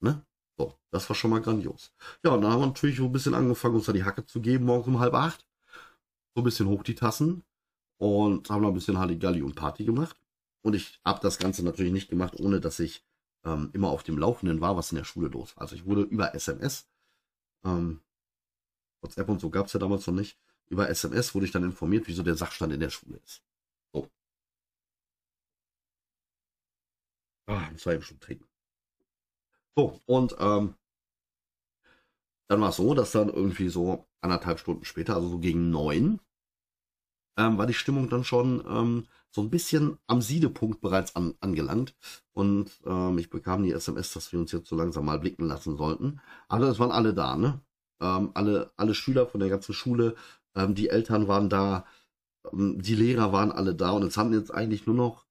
Ne? 0.00 0.26
So, 0.58 0.78
das 0.90 1.08
war 1.08 1.16
schon 1.16 1.30
mal 1.30 1.40
grandios. 1.40 1.94
Ja, 2.22 2.32
und 2.32 2.42
dann 2.42 2.52
haben 2.52 2.60
wir 2.60 2.66
natürlich 2.66 2.98
so 2.98 3.06
ein 3.06 3.12
bisschen 3.12 3.34
angefangen, 3.34 3.76
uns 3.76 3.86
da 3.86 3.92
die 3.94 4.04
Hacke 4.04 4.26
zu 4.26 4.42
geben, 4.42 4.66
morgens 4.66 4.88
um 4.88 5.00
halb 5.00 5.14
acht. 5.14 5.46
So 6.34 6.42
ein 6.42 6.44
bisschen 6.44 6.68
hoch 6.68 6.82
die 6.82 6.94
Tassen 6.94 7.44
und 7.98 8.50
haben 8.50 8.62
da 8.62 8.68
ein 8.68 8.74
bisschen 8.74 8.98
Halligalli 8.98 9.40
und 9.40 9.54
Party 9.54 9.86
gemacht. 9.86 10.20
Und 10.62 10.74
ich 10.74 11.00
habe 11.02 11.20
das 11.22 11.38
Ganze 11.38 11.64
natürlich 11.64 11.92
nicht 11.92 12.10
gemacht, 12.10 12.38
ohne 12.38 12.60
dass 12.60 12.78
ich 12.78 13.06
ähm, 13.44 13.70
immer 13.72 13.88
auf 13.90 14.02
dem 14.02 14.18
Laufenden 14.18 14.60
war, 14.60 14.76
was 14.76 14.92
in 14.92 14.96
der 14.98 15.04
Schule 15.04 15.28
los 15.28 15.56
war. 15.56 15.62
Also 15.62 15.76
ich 15.76 15.86
wurde 15.86 16.02
über 16.02 16.34
SMS, 16.34 16.88
ähm, 17.64 18.00
WhatsApp 19.02 19.28
und 19.28 19.40
so 19.40 19.50
gab 19.50 19.66
es 19.66 19.72
ja 19.72 19.80
damals 19.80 20.06
noch 20.06 20.14
nicht, 20.14 20.38
über 20.68 20.88
SMS 20.88 21.34
wurde 21.34 21.46
ich 21.46 21.52
dann 21.52 21.64
informiert, 21.64 22.06
wieso 22.06 22.22
der 22.22 22.36
Sachstand 22.36 22.72
in 22.72 22.80
der 22.80 22.90
Schule 22.90 23.18
ist. 23.24 23.42
So. 23.92 24.08
Ah, 27.48 27.68
muss 27.72 27.84
man 27.86 27.94
eben 27.96 28.04
schon 28.04 28.20
trinken. 28.20 28.46
So, 29.76 30.00
und 30.06 30.36
ähm, 30.38 30.74
dann 32.48 32.60
war 32.60 32.70
es 32.70 32.76
so, 32.76 32.94
dass 32.94 33.12
dann 33.12 33.28
irgendwie 33.28 33.68
so 33.68 34.06
anderthalb 34.20 34.58
Stunden 34.58 34.84
später, 34.84 35.14
also 35.14 35.28
so 35.28 35.38
gegen 35.38 35.70
neun, 35.70 36.20
ähm, 37.38 37.58
war 37.58 37.66
die 37.66 37.74
Stimmung 37.74 38.08
dann 38.08 38.24
schon 38.24 38.64
ähm, 38.66 39.08
so 39.32 39.40
ein 39.42 39.50
bisschen 39.50 39.98
am 40.06 40.22
Siedepunkt 40.22 40.80
bereits 40.80 41.16
an, 41.16 41.34
angelangt. 41.40 41.94
Und 42.32 42.70
ähm, 42.84 43.18
ich 43.18 43.30
bekam 43.30 43.62
die 43.62 43.72
SMS, 43.72 44.12
dass 44.12 44.32
wir 44.32 44.40
uns 44.40 44.52
jetzt 44.52 44.68
so 44.68 44.76
langsam 44.76 45.04
mal 45.04 45.20
blicken 45.20 45.46
lassen 45.46 45.76
sollten. 45.76 46.20
Aber 46.48 46.68
es 46.68 46.78
waren 46.78 46.90
alle 46.90 47.14
da, 47.14 47.36
ne? 47.36 47.60
Ähm, 48.00 48.30
alle, 48.34 48.72
alle 48.76 48.94
Schüler 48.94 49.26
von 49.26 49.40
der 49.40 49.50
ganzen 49.50 49.74
Schule, 49.74 50.16
ähm, 50.54 50.74
die 50.74 50.88
Eltern 50.88 51.28
waren 51.28 51.48
da, 51.48 51.86
ähm, 52.52 52.80
die 52.80 52.94
Lehrer 52.94 53.32
waren 53.32 53.52
alle 53.52 53.74
da. 53.74 53.90
Und 53.92 54.02
es 54.04 54.16
haben 54.16 54.32
jetzt 54.32 54.52
eigentlich 54.52 54.86
nur 54.86 54.96
noch 54.96 55.26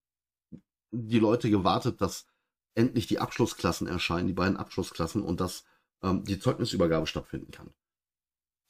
die 0.92 1.20
Leute 1.20 1.50
gewartet, 1.50 2.02
dass 2.02 2.26
endlich 2.76 3.08
die 3.08 3.20
Abschlussklassen 3.20 3.88
erscheinen, 3.88 4.28
die 4.28 4.34
beiden 4.34 4.58
Abschlussklassen, 4.58 5.24
und 5.24 5.42
dass 5.42 5.66
ähm, 6.04 6.24
die 6.24 6.40
Zeugnisübergabe 6.40 7.08
stattfinden 7.08 7.52
kann. 7.52 7.74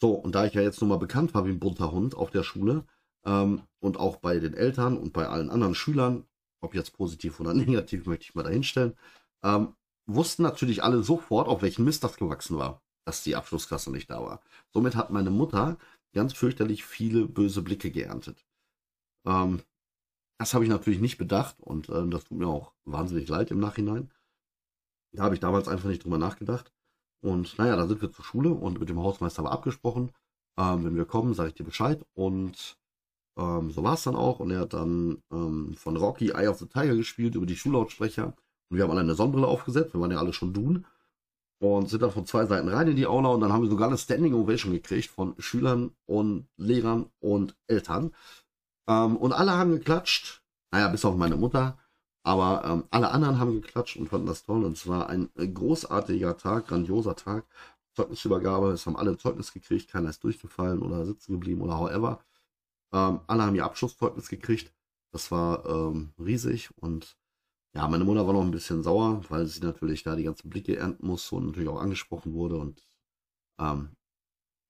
So, 0.02 0.14
und 0.14 0.34
da 0.34 0.46
ich 0.46 0.54
ja 0.54 0.62
jetzt 0.62 0.82
nun 0.82 0.90
mal 0.90 0.98
bekannt 0.98 1.34
war 1.34 1.46
wie 1.46 1.50
ein 1.50 1.60
bunter 1.60 1.92
Hund 1.92 2.16
auf 2.16 2.32
der 2.32 2.44
Schule, 2.44 2.86
ähm, 3.26 3.64
und 3.80 3.98
auch 3.98 4.18
bei 4.18 4.40
den 4.40 4.54
Eltern 4.54 4.98
und 4.98 5.14
bei 5.14 5.28
allen 5.28 5.50
anderen 5.50 5.76
Schülern, 5.76 6.26
ob 6.62 6.76
jetzt 6.76 6.94
positiv 6.94 7.40
oder 7.40 7.54
negativ, 7.56 8.06
möchte 8.06 8.26
ich 8.26 8.36
mal 8.36 8.44
dahinstellen, 8.44 8.96
ähm, 9.44 9.76
wussten 10.06 10.44
natürlich 10.44 10.84
alle 10.84 11.04
sofort, 11.04 11.48
auf 11.48 11.62
welchen 11.62 11.86
Mist 11.86 12.04
das 12.04 12.18
gewachsen 12.18 12.58
war, 12.58 12.82
dass 13.06 13.24
die 13.24 13.36
Abschlussklasse 13.36 13.92
nicht 13.92 14.10
da 14.10 14.22
war. 14.22 14.42
Somit 14.74 14.96
hat 14.96 15.12
meine 15.12 15.32
Mutter 15.32 15.78
ganz 16.14 16.34
fürchterlich 16.34 16.84
viele 16.84 17.28
böse 17.28 17.62
Blicke 17.62 17.92
geerntet. 17.92 18.46
Ähm, 19.26 19.62
das 20.40 20.54
habe 20.54 20.64
ich 20.64 20.70
natürlich 20.70 21.02
nicht 21.02 21.18
bedacht 21.18 21.60
und 21.60 21.90
äh, 21.90 22.08
das 22.08 22.24
tut 22.24 22.38
mir 22.38 22.48
auch 22.48 22.74
wahnsinnig 22.86 23.28
leid 23.28 23.52
im 23.52 23.60
Nachhinein. 23.60 24.10
Da 25.12 25.24
habe 25.24 25.36
ich 25.36 25.42
damals 25.42 25.68
einfach 25.68 25.90
nicht 25.90 26.04
drüber 26.04 26.18
nachgedacht. 26.18 26.72
Und 27.22 27.58
naja, 27.58 27.76
da 27.76 27.88
sind 27.88 28.02
wir 28.02 28.12
zur 28.12 28.24
Schule 28.24 28.52
und 28.52 28.80
mit 28.80 28.90
dem 28.90 29.00
Hausmeister 29.00 29.44
war 29.44 29.52
abgesprochen. 29.52 30.12
Ähm, 30.58 30.86
wenn 30.86 30.96
wir 30.96 31.06
kommen, 31.06 31.34
sage 31.34 31.50
ich 31.50 31.56
dir 31.56 31.66
Bescheid. 31.66 32.06
Und 32.14 32.78
ähm, 33.40 33.72
so 33.72 33.84
war 33.84 33.94
es 33.94 34.04
dann 34.04 34.16
auch. 34.16 34.40
Und 34.40 34.52
er 34.52 34.62
hat 34.62 34.74
dann 34.74 35.24
ähm, 35.32 35.76
von 35.76 35.96
Rocky 35.98 36.30
Eye 36.32 36.48
of 36.48 36.60
the 36.60 36.66
Tiger 36.66 36.96
gespielt 36.96 37.36
über 37.36 37.46
die 37.46 37.56
Schulautsprecher. 37.56 38.34
Und 38.70 38.78
wir 38.78 38.84
haben 38.84 38.92
alle 38.92 39.02
eine 39.02 39.16
Sonnenbrille 39.16 39.48
aufgesetzt. 39.48 39.94
Wir 39.94 40.02
waren 40.02 40.12
ja 40.12 40.20
alle 40.20 40.34
schon 40.34 40.54
Dun. 40.54 40.86
Und 41.62 41.90
sind 41.90 42.02
dann 42.02 42.12
von 42.12 42.26
zwei 42.26 42.46
Seiten 42.46 42.70
rein 42.70 42.88
in 42.88 42.96
die 42.96 43.08
Aula. 43.08 43.30
Und 43.30 43.42
dann 43.42 43.54
haben 43.54 43.64
wir 43.64 43.70
sogar 43.70 43.88
eine 43.88 43.98
Standing 43.98 44.34
Ovation 44.34 44.74
gekriegt 44.74 45.10
von 45.10 45.36
Schülern 45.40 45.92
und 46.06 46.48
Lehrern 46.58 47.08
und 47.20 47.56
Eltern. 47.68 48.14
Ähm, 48.88 49.18
und 49.18 49.34
alle 49.34 49.52
haben 49.52 49.72
geklatscht. 49.72 50.44
Naja, 50.72 50.90
bis 50.90 51.06
auf 51.06 51.16
meine 51.16 51.38
Mutter. 51.38 51.78
Aber 52.24 52.64
ähm, 52.66 52.84
alle 52.92 53.12
anderen 53.12 53.40
haben 53.40 53.62
geklatscht 53.62 53.98
und 53.98 54.10
fanden 54.10 54.28
das 54.28 54.44
toll. 54.44 54.64
Und 54.66 54.74
es 54.74 54.88
war 54.88 55.10
ein 55.10 55.30
äh, 55.36 55.48
großartiger 55.48 56.38
Tag, 56.38 56.68
grandioser 56.68 57.16
Tag. 57.16 57.46
Zeugnisübergabe, 57.96 58.72
es 58.72 58.86
haben 58.86 58.96
alle 58.96 59.18
Zeugnis 59.18 59.52
gekriegt, 59.52 59.90
keiner 59.92 60.10
ist 60.10 60.24
durchgefallen 60.24 60.82
oder 60.82 61.06
sitzen 61.06 61.34
geblieben 61.34 61.62
oder 61.62 61.78
however. 61.80 62.20
Ähm, 62.94 63.22
alle 63.28 63.44
haben 63.44 63.56
ihr 63.56 63.66
Abschlusszeugnis 63.66 64.30
gekriegt. 64.30 64.74
Das 65.12 65.32
war 65.32 65.66
ähm, 65.66 66.14
riesig 66.20 66.70
und 66.78 67.18
ja, 67.76 67.88
meine 67.88 68.04
Mutter 68.04 68.26
war 68.26 68.34
noch 68.34 68.42
ein 68.42 68.52
bisschen 68.52 68.84
sauer, 68.84 69.24
weil 69.30 69.46
sie 69.46 69.62
natürlich 69.62 70.04
da 70.04 70.16
die 70.16 70.24
ganzen 70.24 70.50
Blicke 70.50 70.76
ernten 70.78 71.06
muss 71.06 71.32
und 71.32 71.48
natürlich 71.48 71.70
auch 71.70 71.82
angesprochen 71.82 72.34
wurde. 72.34 72.58
Und 72.58 72.88
ähm, 73.60 73.96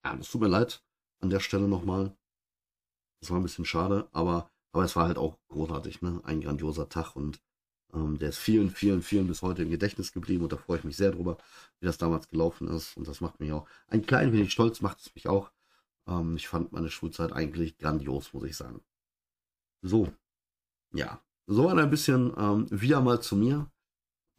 ja, 0.06 0.16
das 0.16 0.30
tut 0.30 0.42
mir 0.42 0.48
leid 0.48 0.84
an 1.22 1.30
der 1.30 1.40
Stelle 1.40 1.68
nochmal. 1.68 2.16
Das 3.22 3.32
war 3.32 3.38
ein 3.40 3.44
bisschen 3.44 3.66
schade, 3.66 4.10
aber, 4.14 4.50
aber 4.72 4.84
es 4.86 4.96
war 4.96 5.08
halt 5.08 5.18
auch 5.18 5.38
großartig, 5.50 6.02
ne? 6.02 6.22
Ein 6.24 6.42
grandioser 6.42 6.90
Tag 6.90 7.16
und 7.16 7.42
ähm, 7.94 8.20
der 8.20 8.30
ist 8.30 8.38
vielen, 8.38 8.70
vielen, 8.70 9.02
vielen 9.02 9.28
bis 9.28 9.42
heute 9.42 9.64
im 9.64 9.72
Gedächtnis 9.72 10.14
geblieben 10.14 10.44
und 10.44 10.54
da 10.54 10.58
freue 10.58 10.80
ich 10.80 10.84
mich 10.84 10.98
sehr 10.98 11.12
drüber, 11.12 11.38
wie 11.80 11.88
das 11.88 11.98
damals 11.98 12.28
gelaufen 12.30 12.68
ist. 12.68 12.96
Und 12.98 13.08
das 13.08 13.22
macht 13.22 13.40
mich 13.40 13.52
auch 13.52 13.68
ein 13.88 14.06
klein 14.06 14.32
wenig 14.34 14.52
stolz, 14.52 14.82
macht 14.82 15.00
es 15.00 15.14
mich 15.16 15.28
auch. 15.28 15.52
Ähm, 16.10 16.36
ich 16.36 16.48
fand 16.48 16.72
meine 16.72 16.90
Schulzeit 16.90 17.32
eigentlich 17.32 17.78
grandios, 17.78 18.34
muss 18.34 18.44
ich 18.46 18.58
sagen. 18.58 18.82
So, 19.82 20.12
ja, 20.94 21.22
so 21.48 21.68
ein 21.68 21.90
bisschen 21.90 22.34
ähm, 22.38 22.68
wieder 22.70 23.02
mal 23.02 23.22
zu 23.22 23.36
mir. 23.36 23.72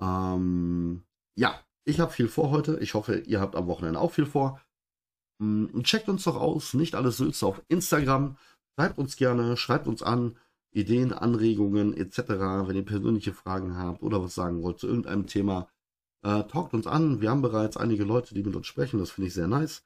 Ähm, 0.01 1.05
ja, 1.37 1.61
ich 1.85 2.01
habe 2.01 2.13
viel 2.13 2.29
vor 2.29 2.51
heute. 2.51 2.79
Ich 2.81 2.95
hoffe, 2.95 3.19
ihr 3.19 3.41
habt 3.41 3.57
am 3.57 3.67
Wochenende 3.67 4.01
auch 4.01 4.13
viel 4.13 4.27
vor. 4.27 4.61
Ähm, 5.41 5.71
checkt 5.85 6.09
uns 6.09 6.25
doch 6.25 6.37
aus, 6.37 6.75
nicht 6.75 6.95
alles 6.95 7.17
Sülze 7.19 7.47
auf 7.47 7.63
Instagram. 7.69 8.37
Schreibt 8.79 8.99
uns 8.99 9.17
gerne, 9.17 9.57
schreibt 9.57 9.87
uns 9.87 10.03
an, 10.03 10.37
Ideen, 10.73 11.13
Anregungen 11.13 11.97
etc. 11.97 12.19
Wenn 12.67 12.77
ihr 12.77 12.85
persönliche 12.85 13.33
Fragen 13.33 13.77
habt 13.77 14.03
oder 14.03 14.23
was 14.23 14.35
sagen 14.35 14.63
wollt 14.63 14.79
zu 14.79 14.87
irgendeinem 14.87 15.27
Thema, 15.27 15.69
äh, 16.23 16.45
talkt 16.45 16.75
uns 16.75 16.87
an. 16.87 17.21
Wir 17.21 17.31
haben 17.31 17.43
bereits 17.43 17.77
einige 17.77 18.05
Leute, 18.05 18.35
die 18.35 18.43
mit 18.43 18.55
uns 18.55 18.67
sprechen. 18.67 19.01
Das 19.01 19.11
finde 19.11 19.29
ich 19.29 19.35
sehr 19.35 19.49
nice. 19.49 19.85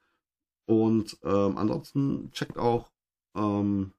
Und 0.66 1.18
ähm, 1.22 1.58
ansonsten 1.58 2.30
checkt 2.32 2.58
auch 2.58 2.90
ähm, 3.36 3.92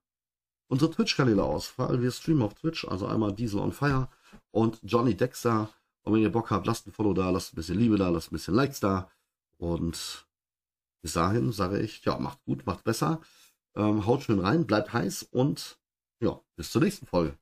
unsere 0.68 0.90
Twitch-Kanäle 0.90 1.42
aus, 1.42 1.78
weil 1.78 2.02
wir 2.02 2.10
streamen 2.10 2.42
auf 2.42 2.54
Twitch, 2.54 2.86
also 2.86 3.06
einmal 3.06 3.32
Diesel 3.32 3.60
on 3.60 3.72
Fire 3.72 4.08
und 4.50 4.80
Johnny 4.82 5.14
Dexter. 5.14 5.70
Und 6.02 6.14
wenn 6.14 6.22
ihr 6.22 6.32
Bock 6.32 6.50
habt, 6.50 6.66
lasst 6.66 6.86
ein 6.86 6.92
Follow 6.92 7.14
da, 7.14 7.30
lasst 7.30 7.52
ein 7.52 7.56
bisschen 7.56 7.78
Liebe 7.78 7.96
da, 7.96 8.08
lasst 8.08 8.30
ein 8.30 8.36
bisschen 8.36 8.54
Likes 8.54 8.80
da. 8.80 9.10
Und 9.58 10.26
bis 11.02 11.12
dahin 11.12 11.52
sage 11.52 11.80
ich, 11.80 12.04
ja, 12.04 12.18
macht 12.18 12.44
gut, 12.44 12.66
macht 12.66 12.84
besser, 12.84 13.20
ähm, 13.74 14.06
haut 14.06 14.22
schön 14.22 14.40
rein, 14.40 14.66
bleibt 14.66 14.92
heiß 14.92 15.22
und 15.24 15.78
ja, 16.20 16.40
bis 16.56 16.70
zur 16.72 16.82
nächsten 16.82 17.06
Folge. 17.06 17.38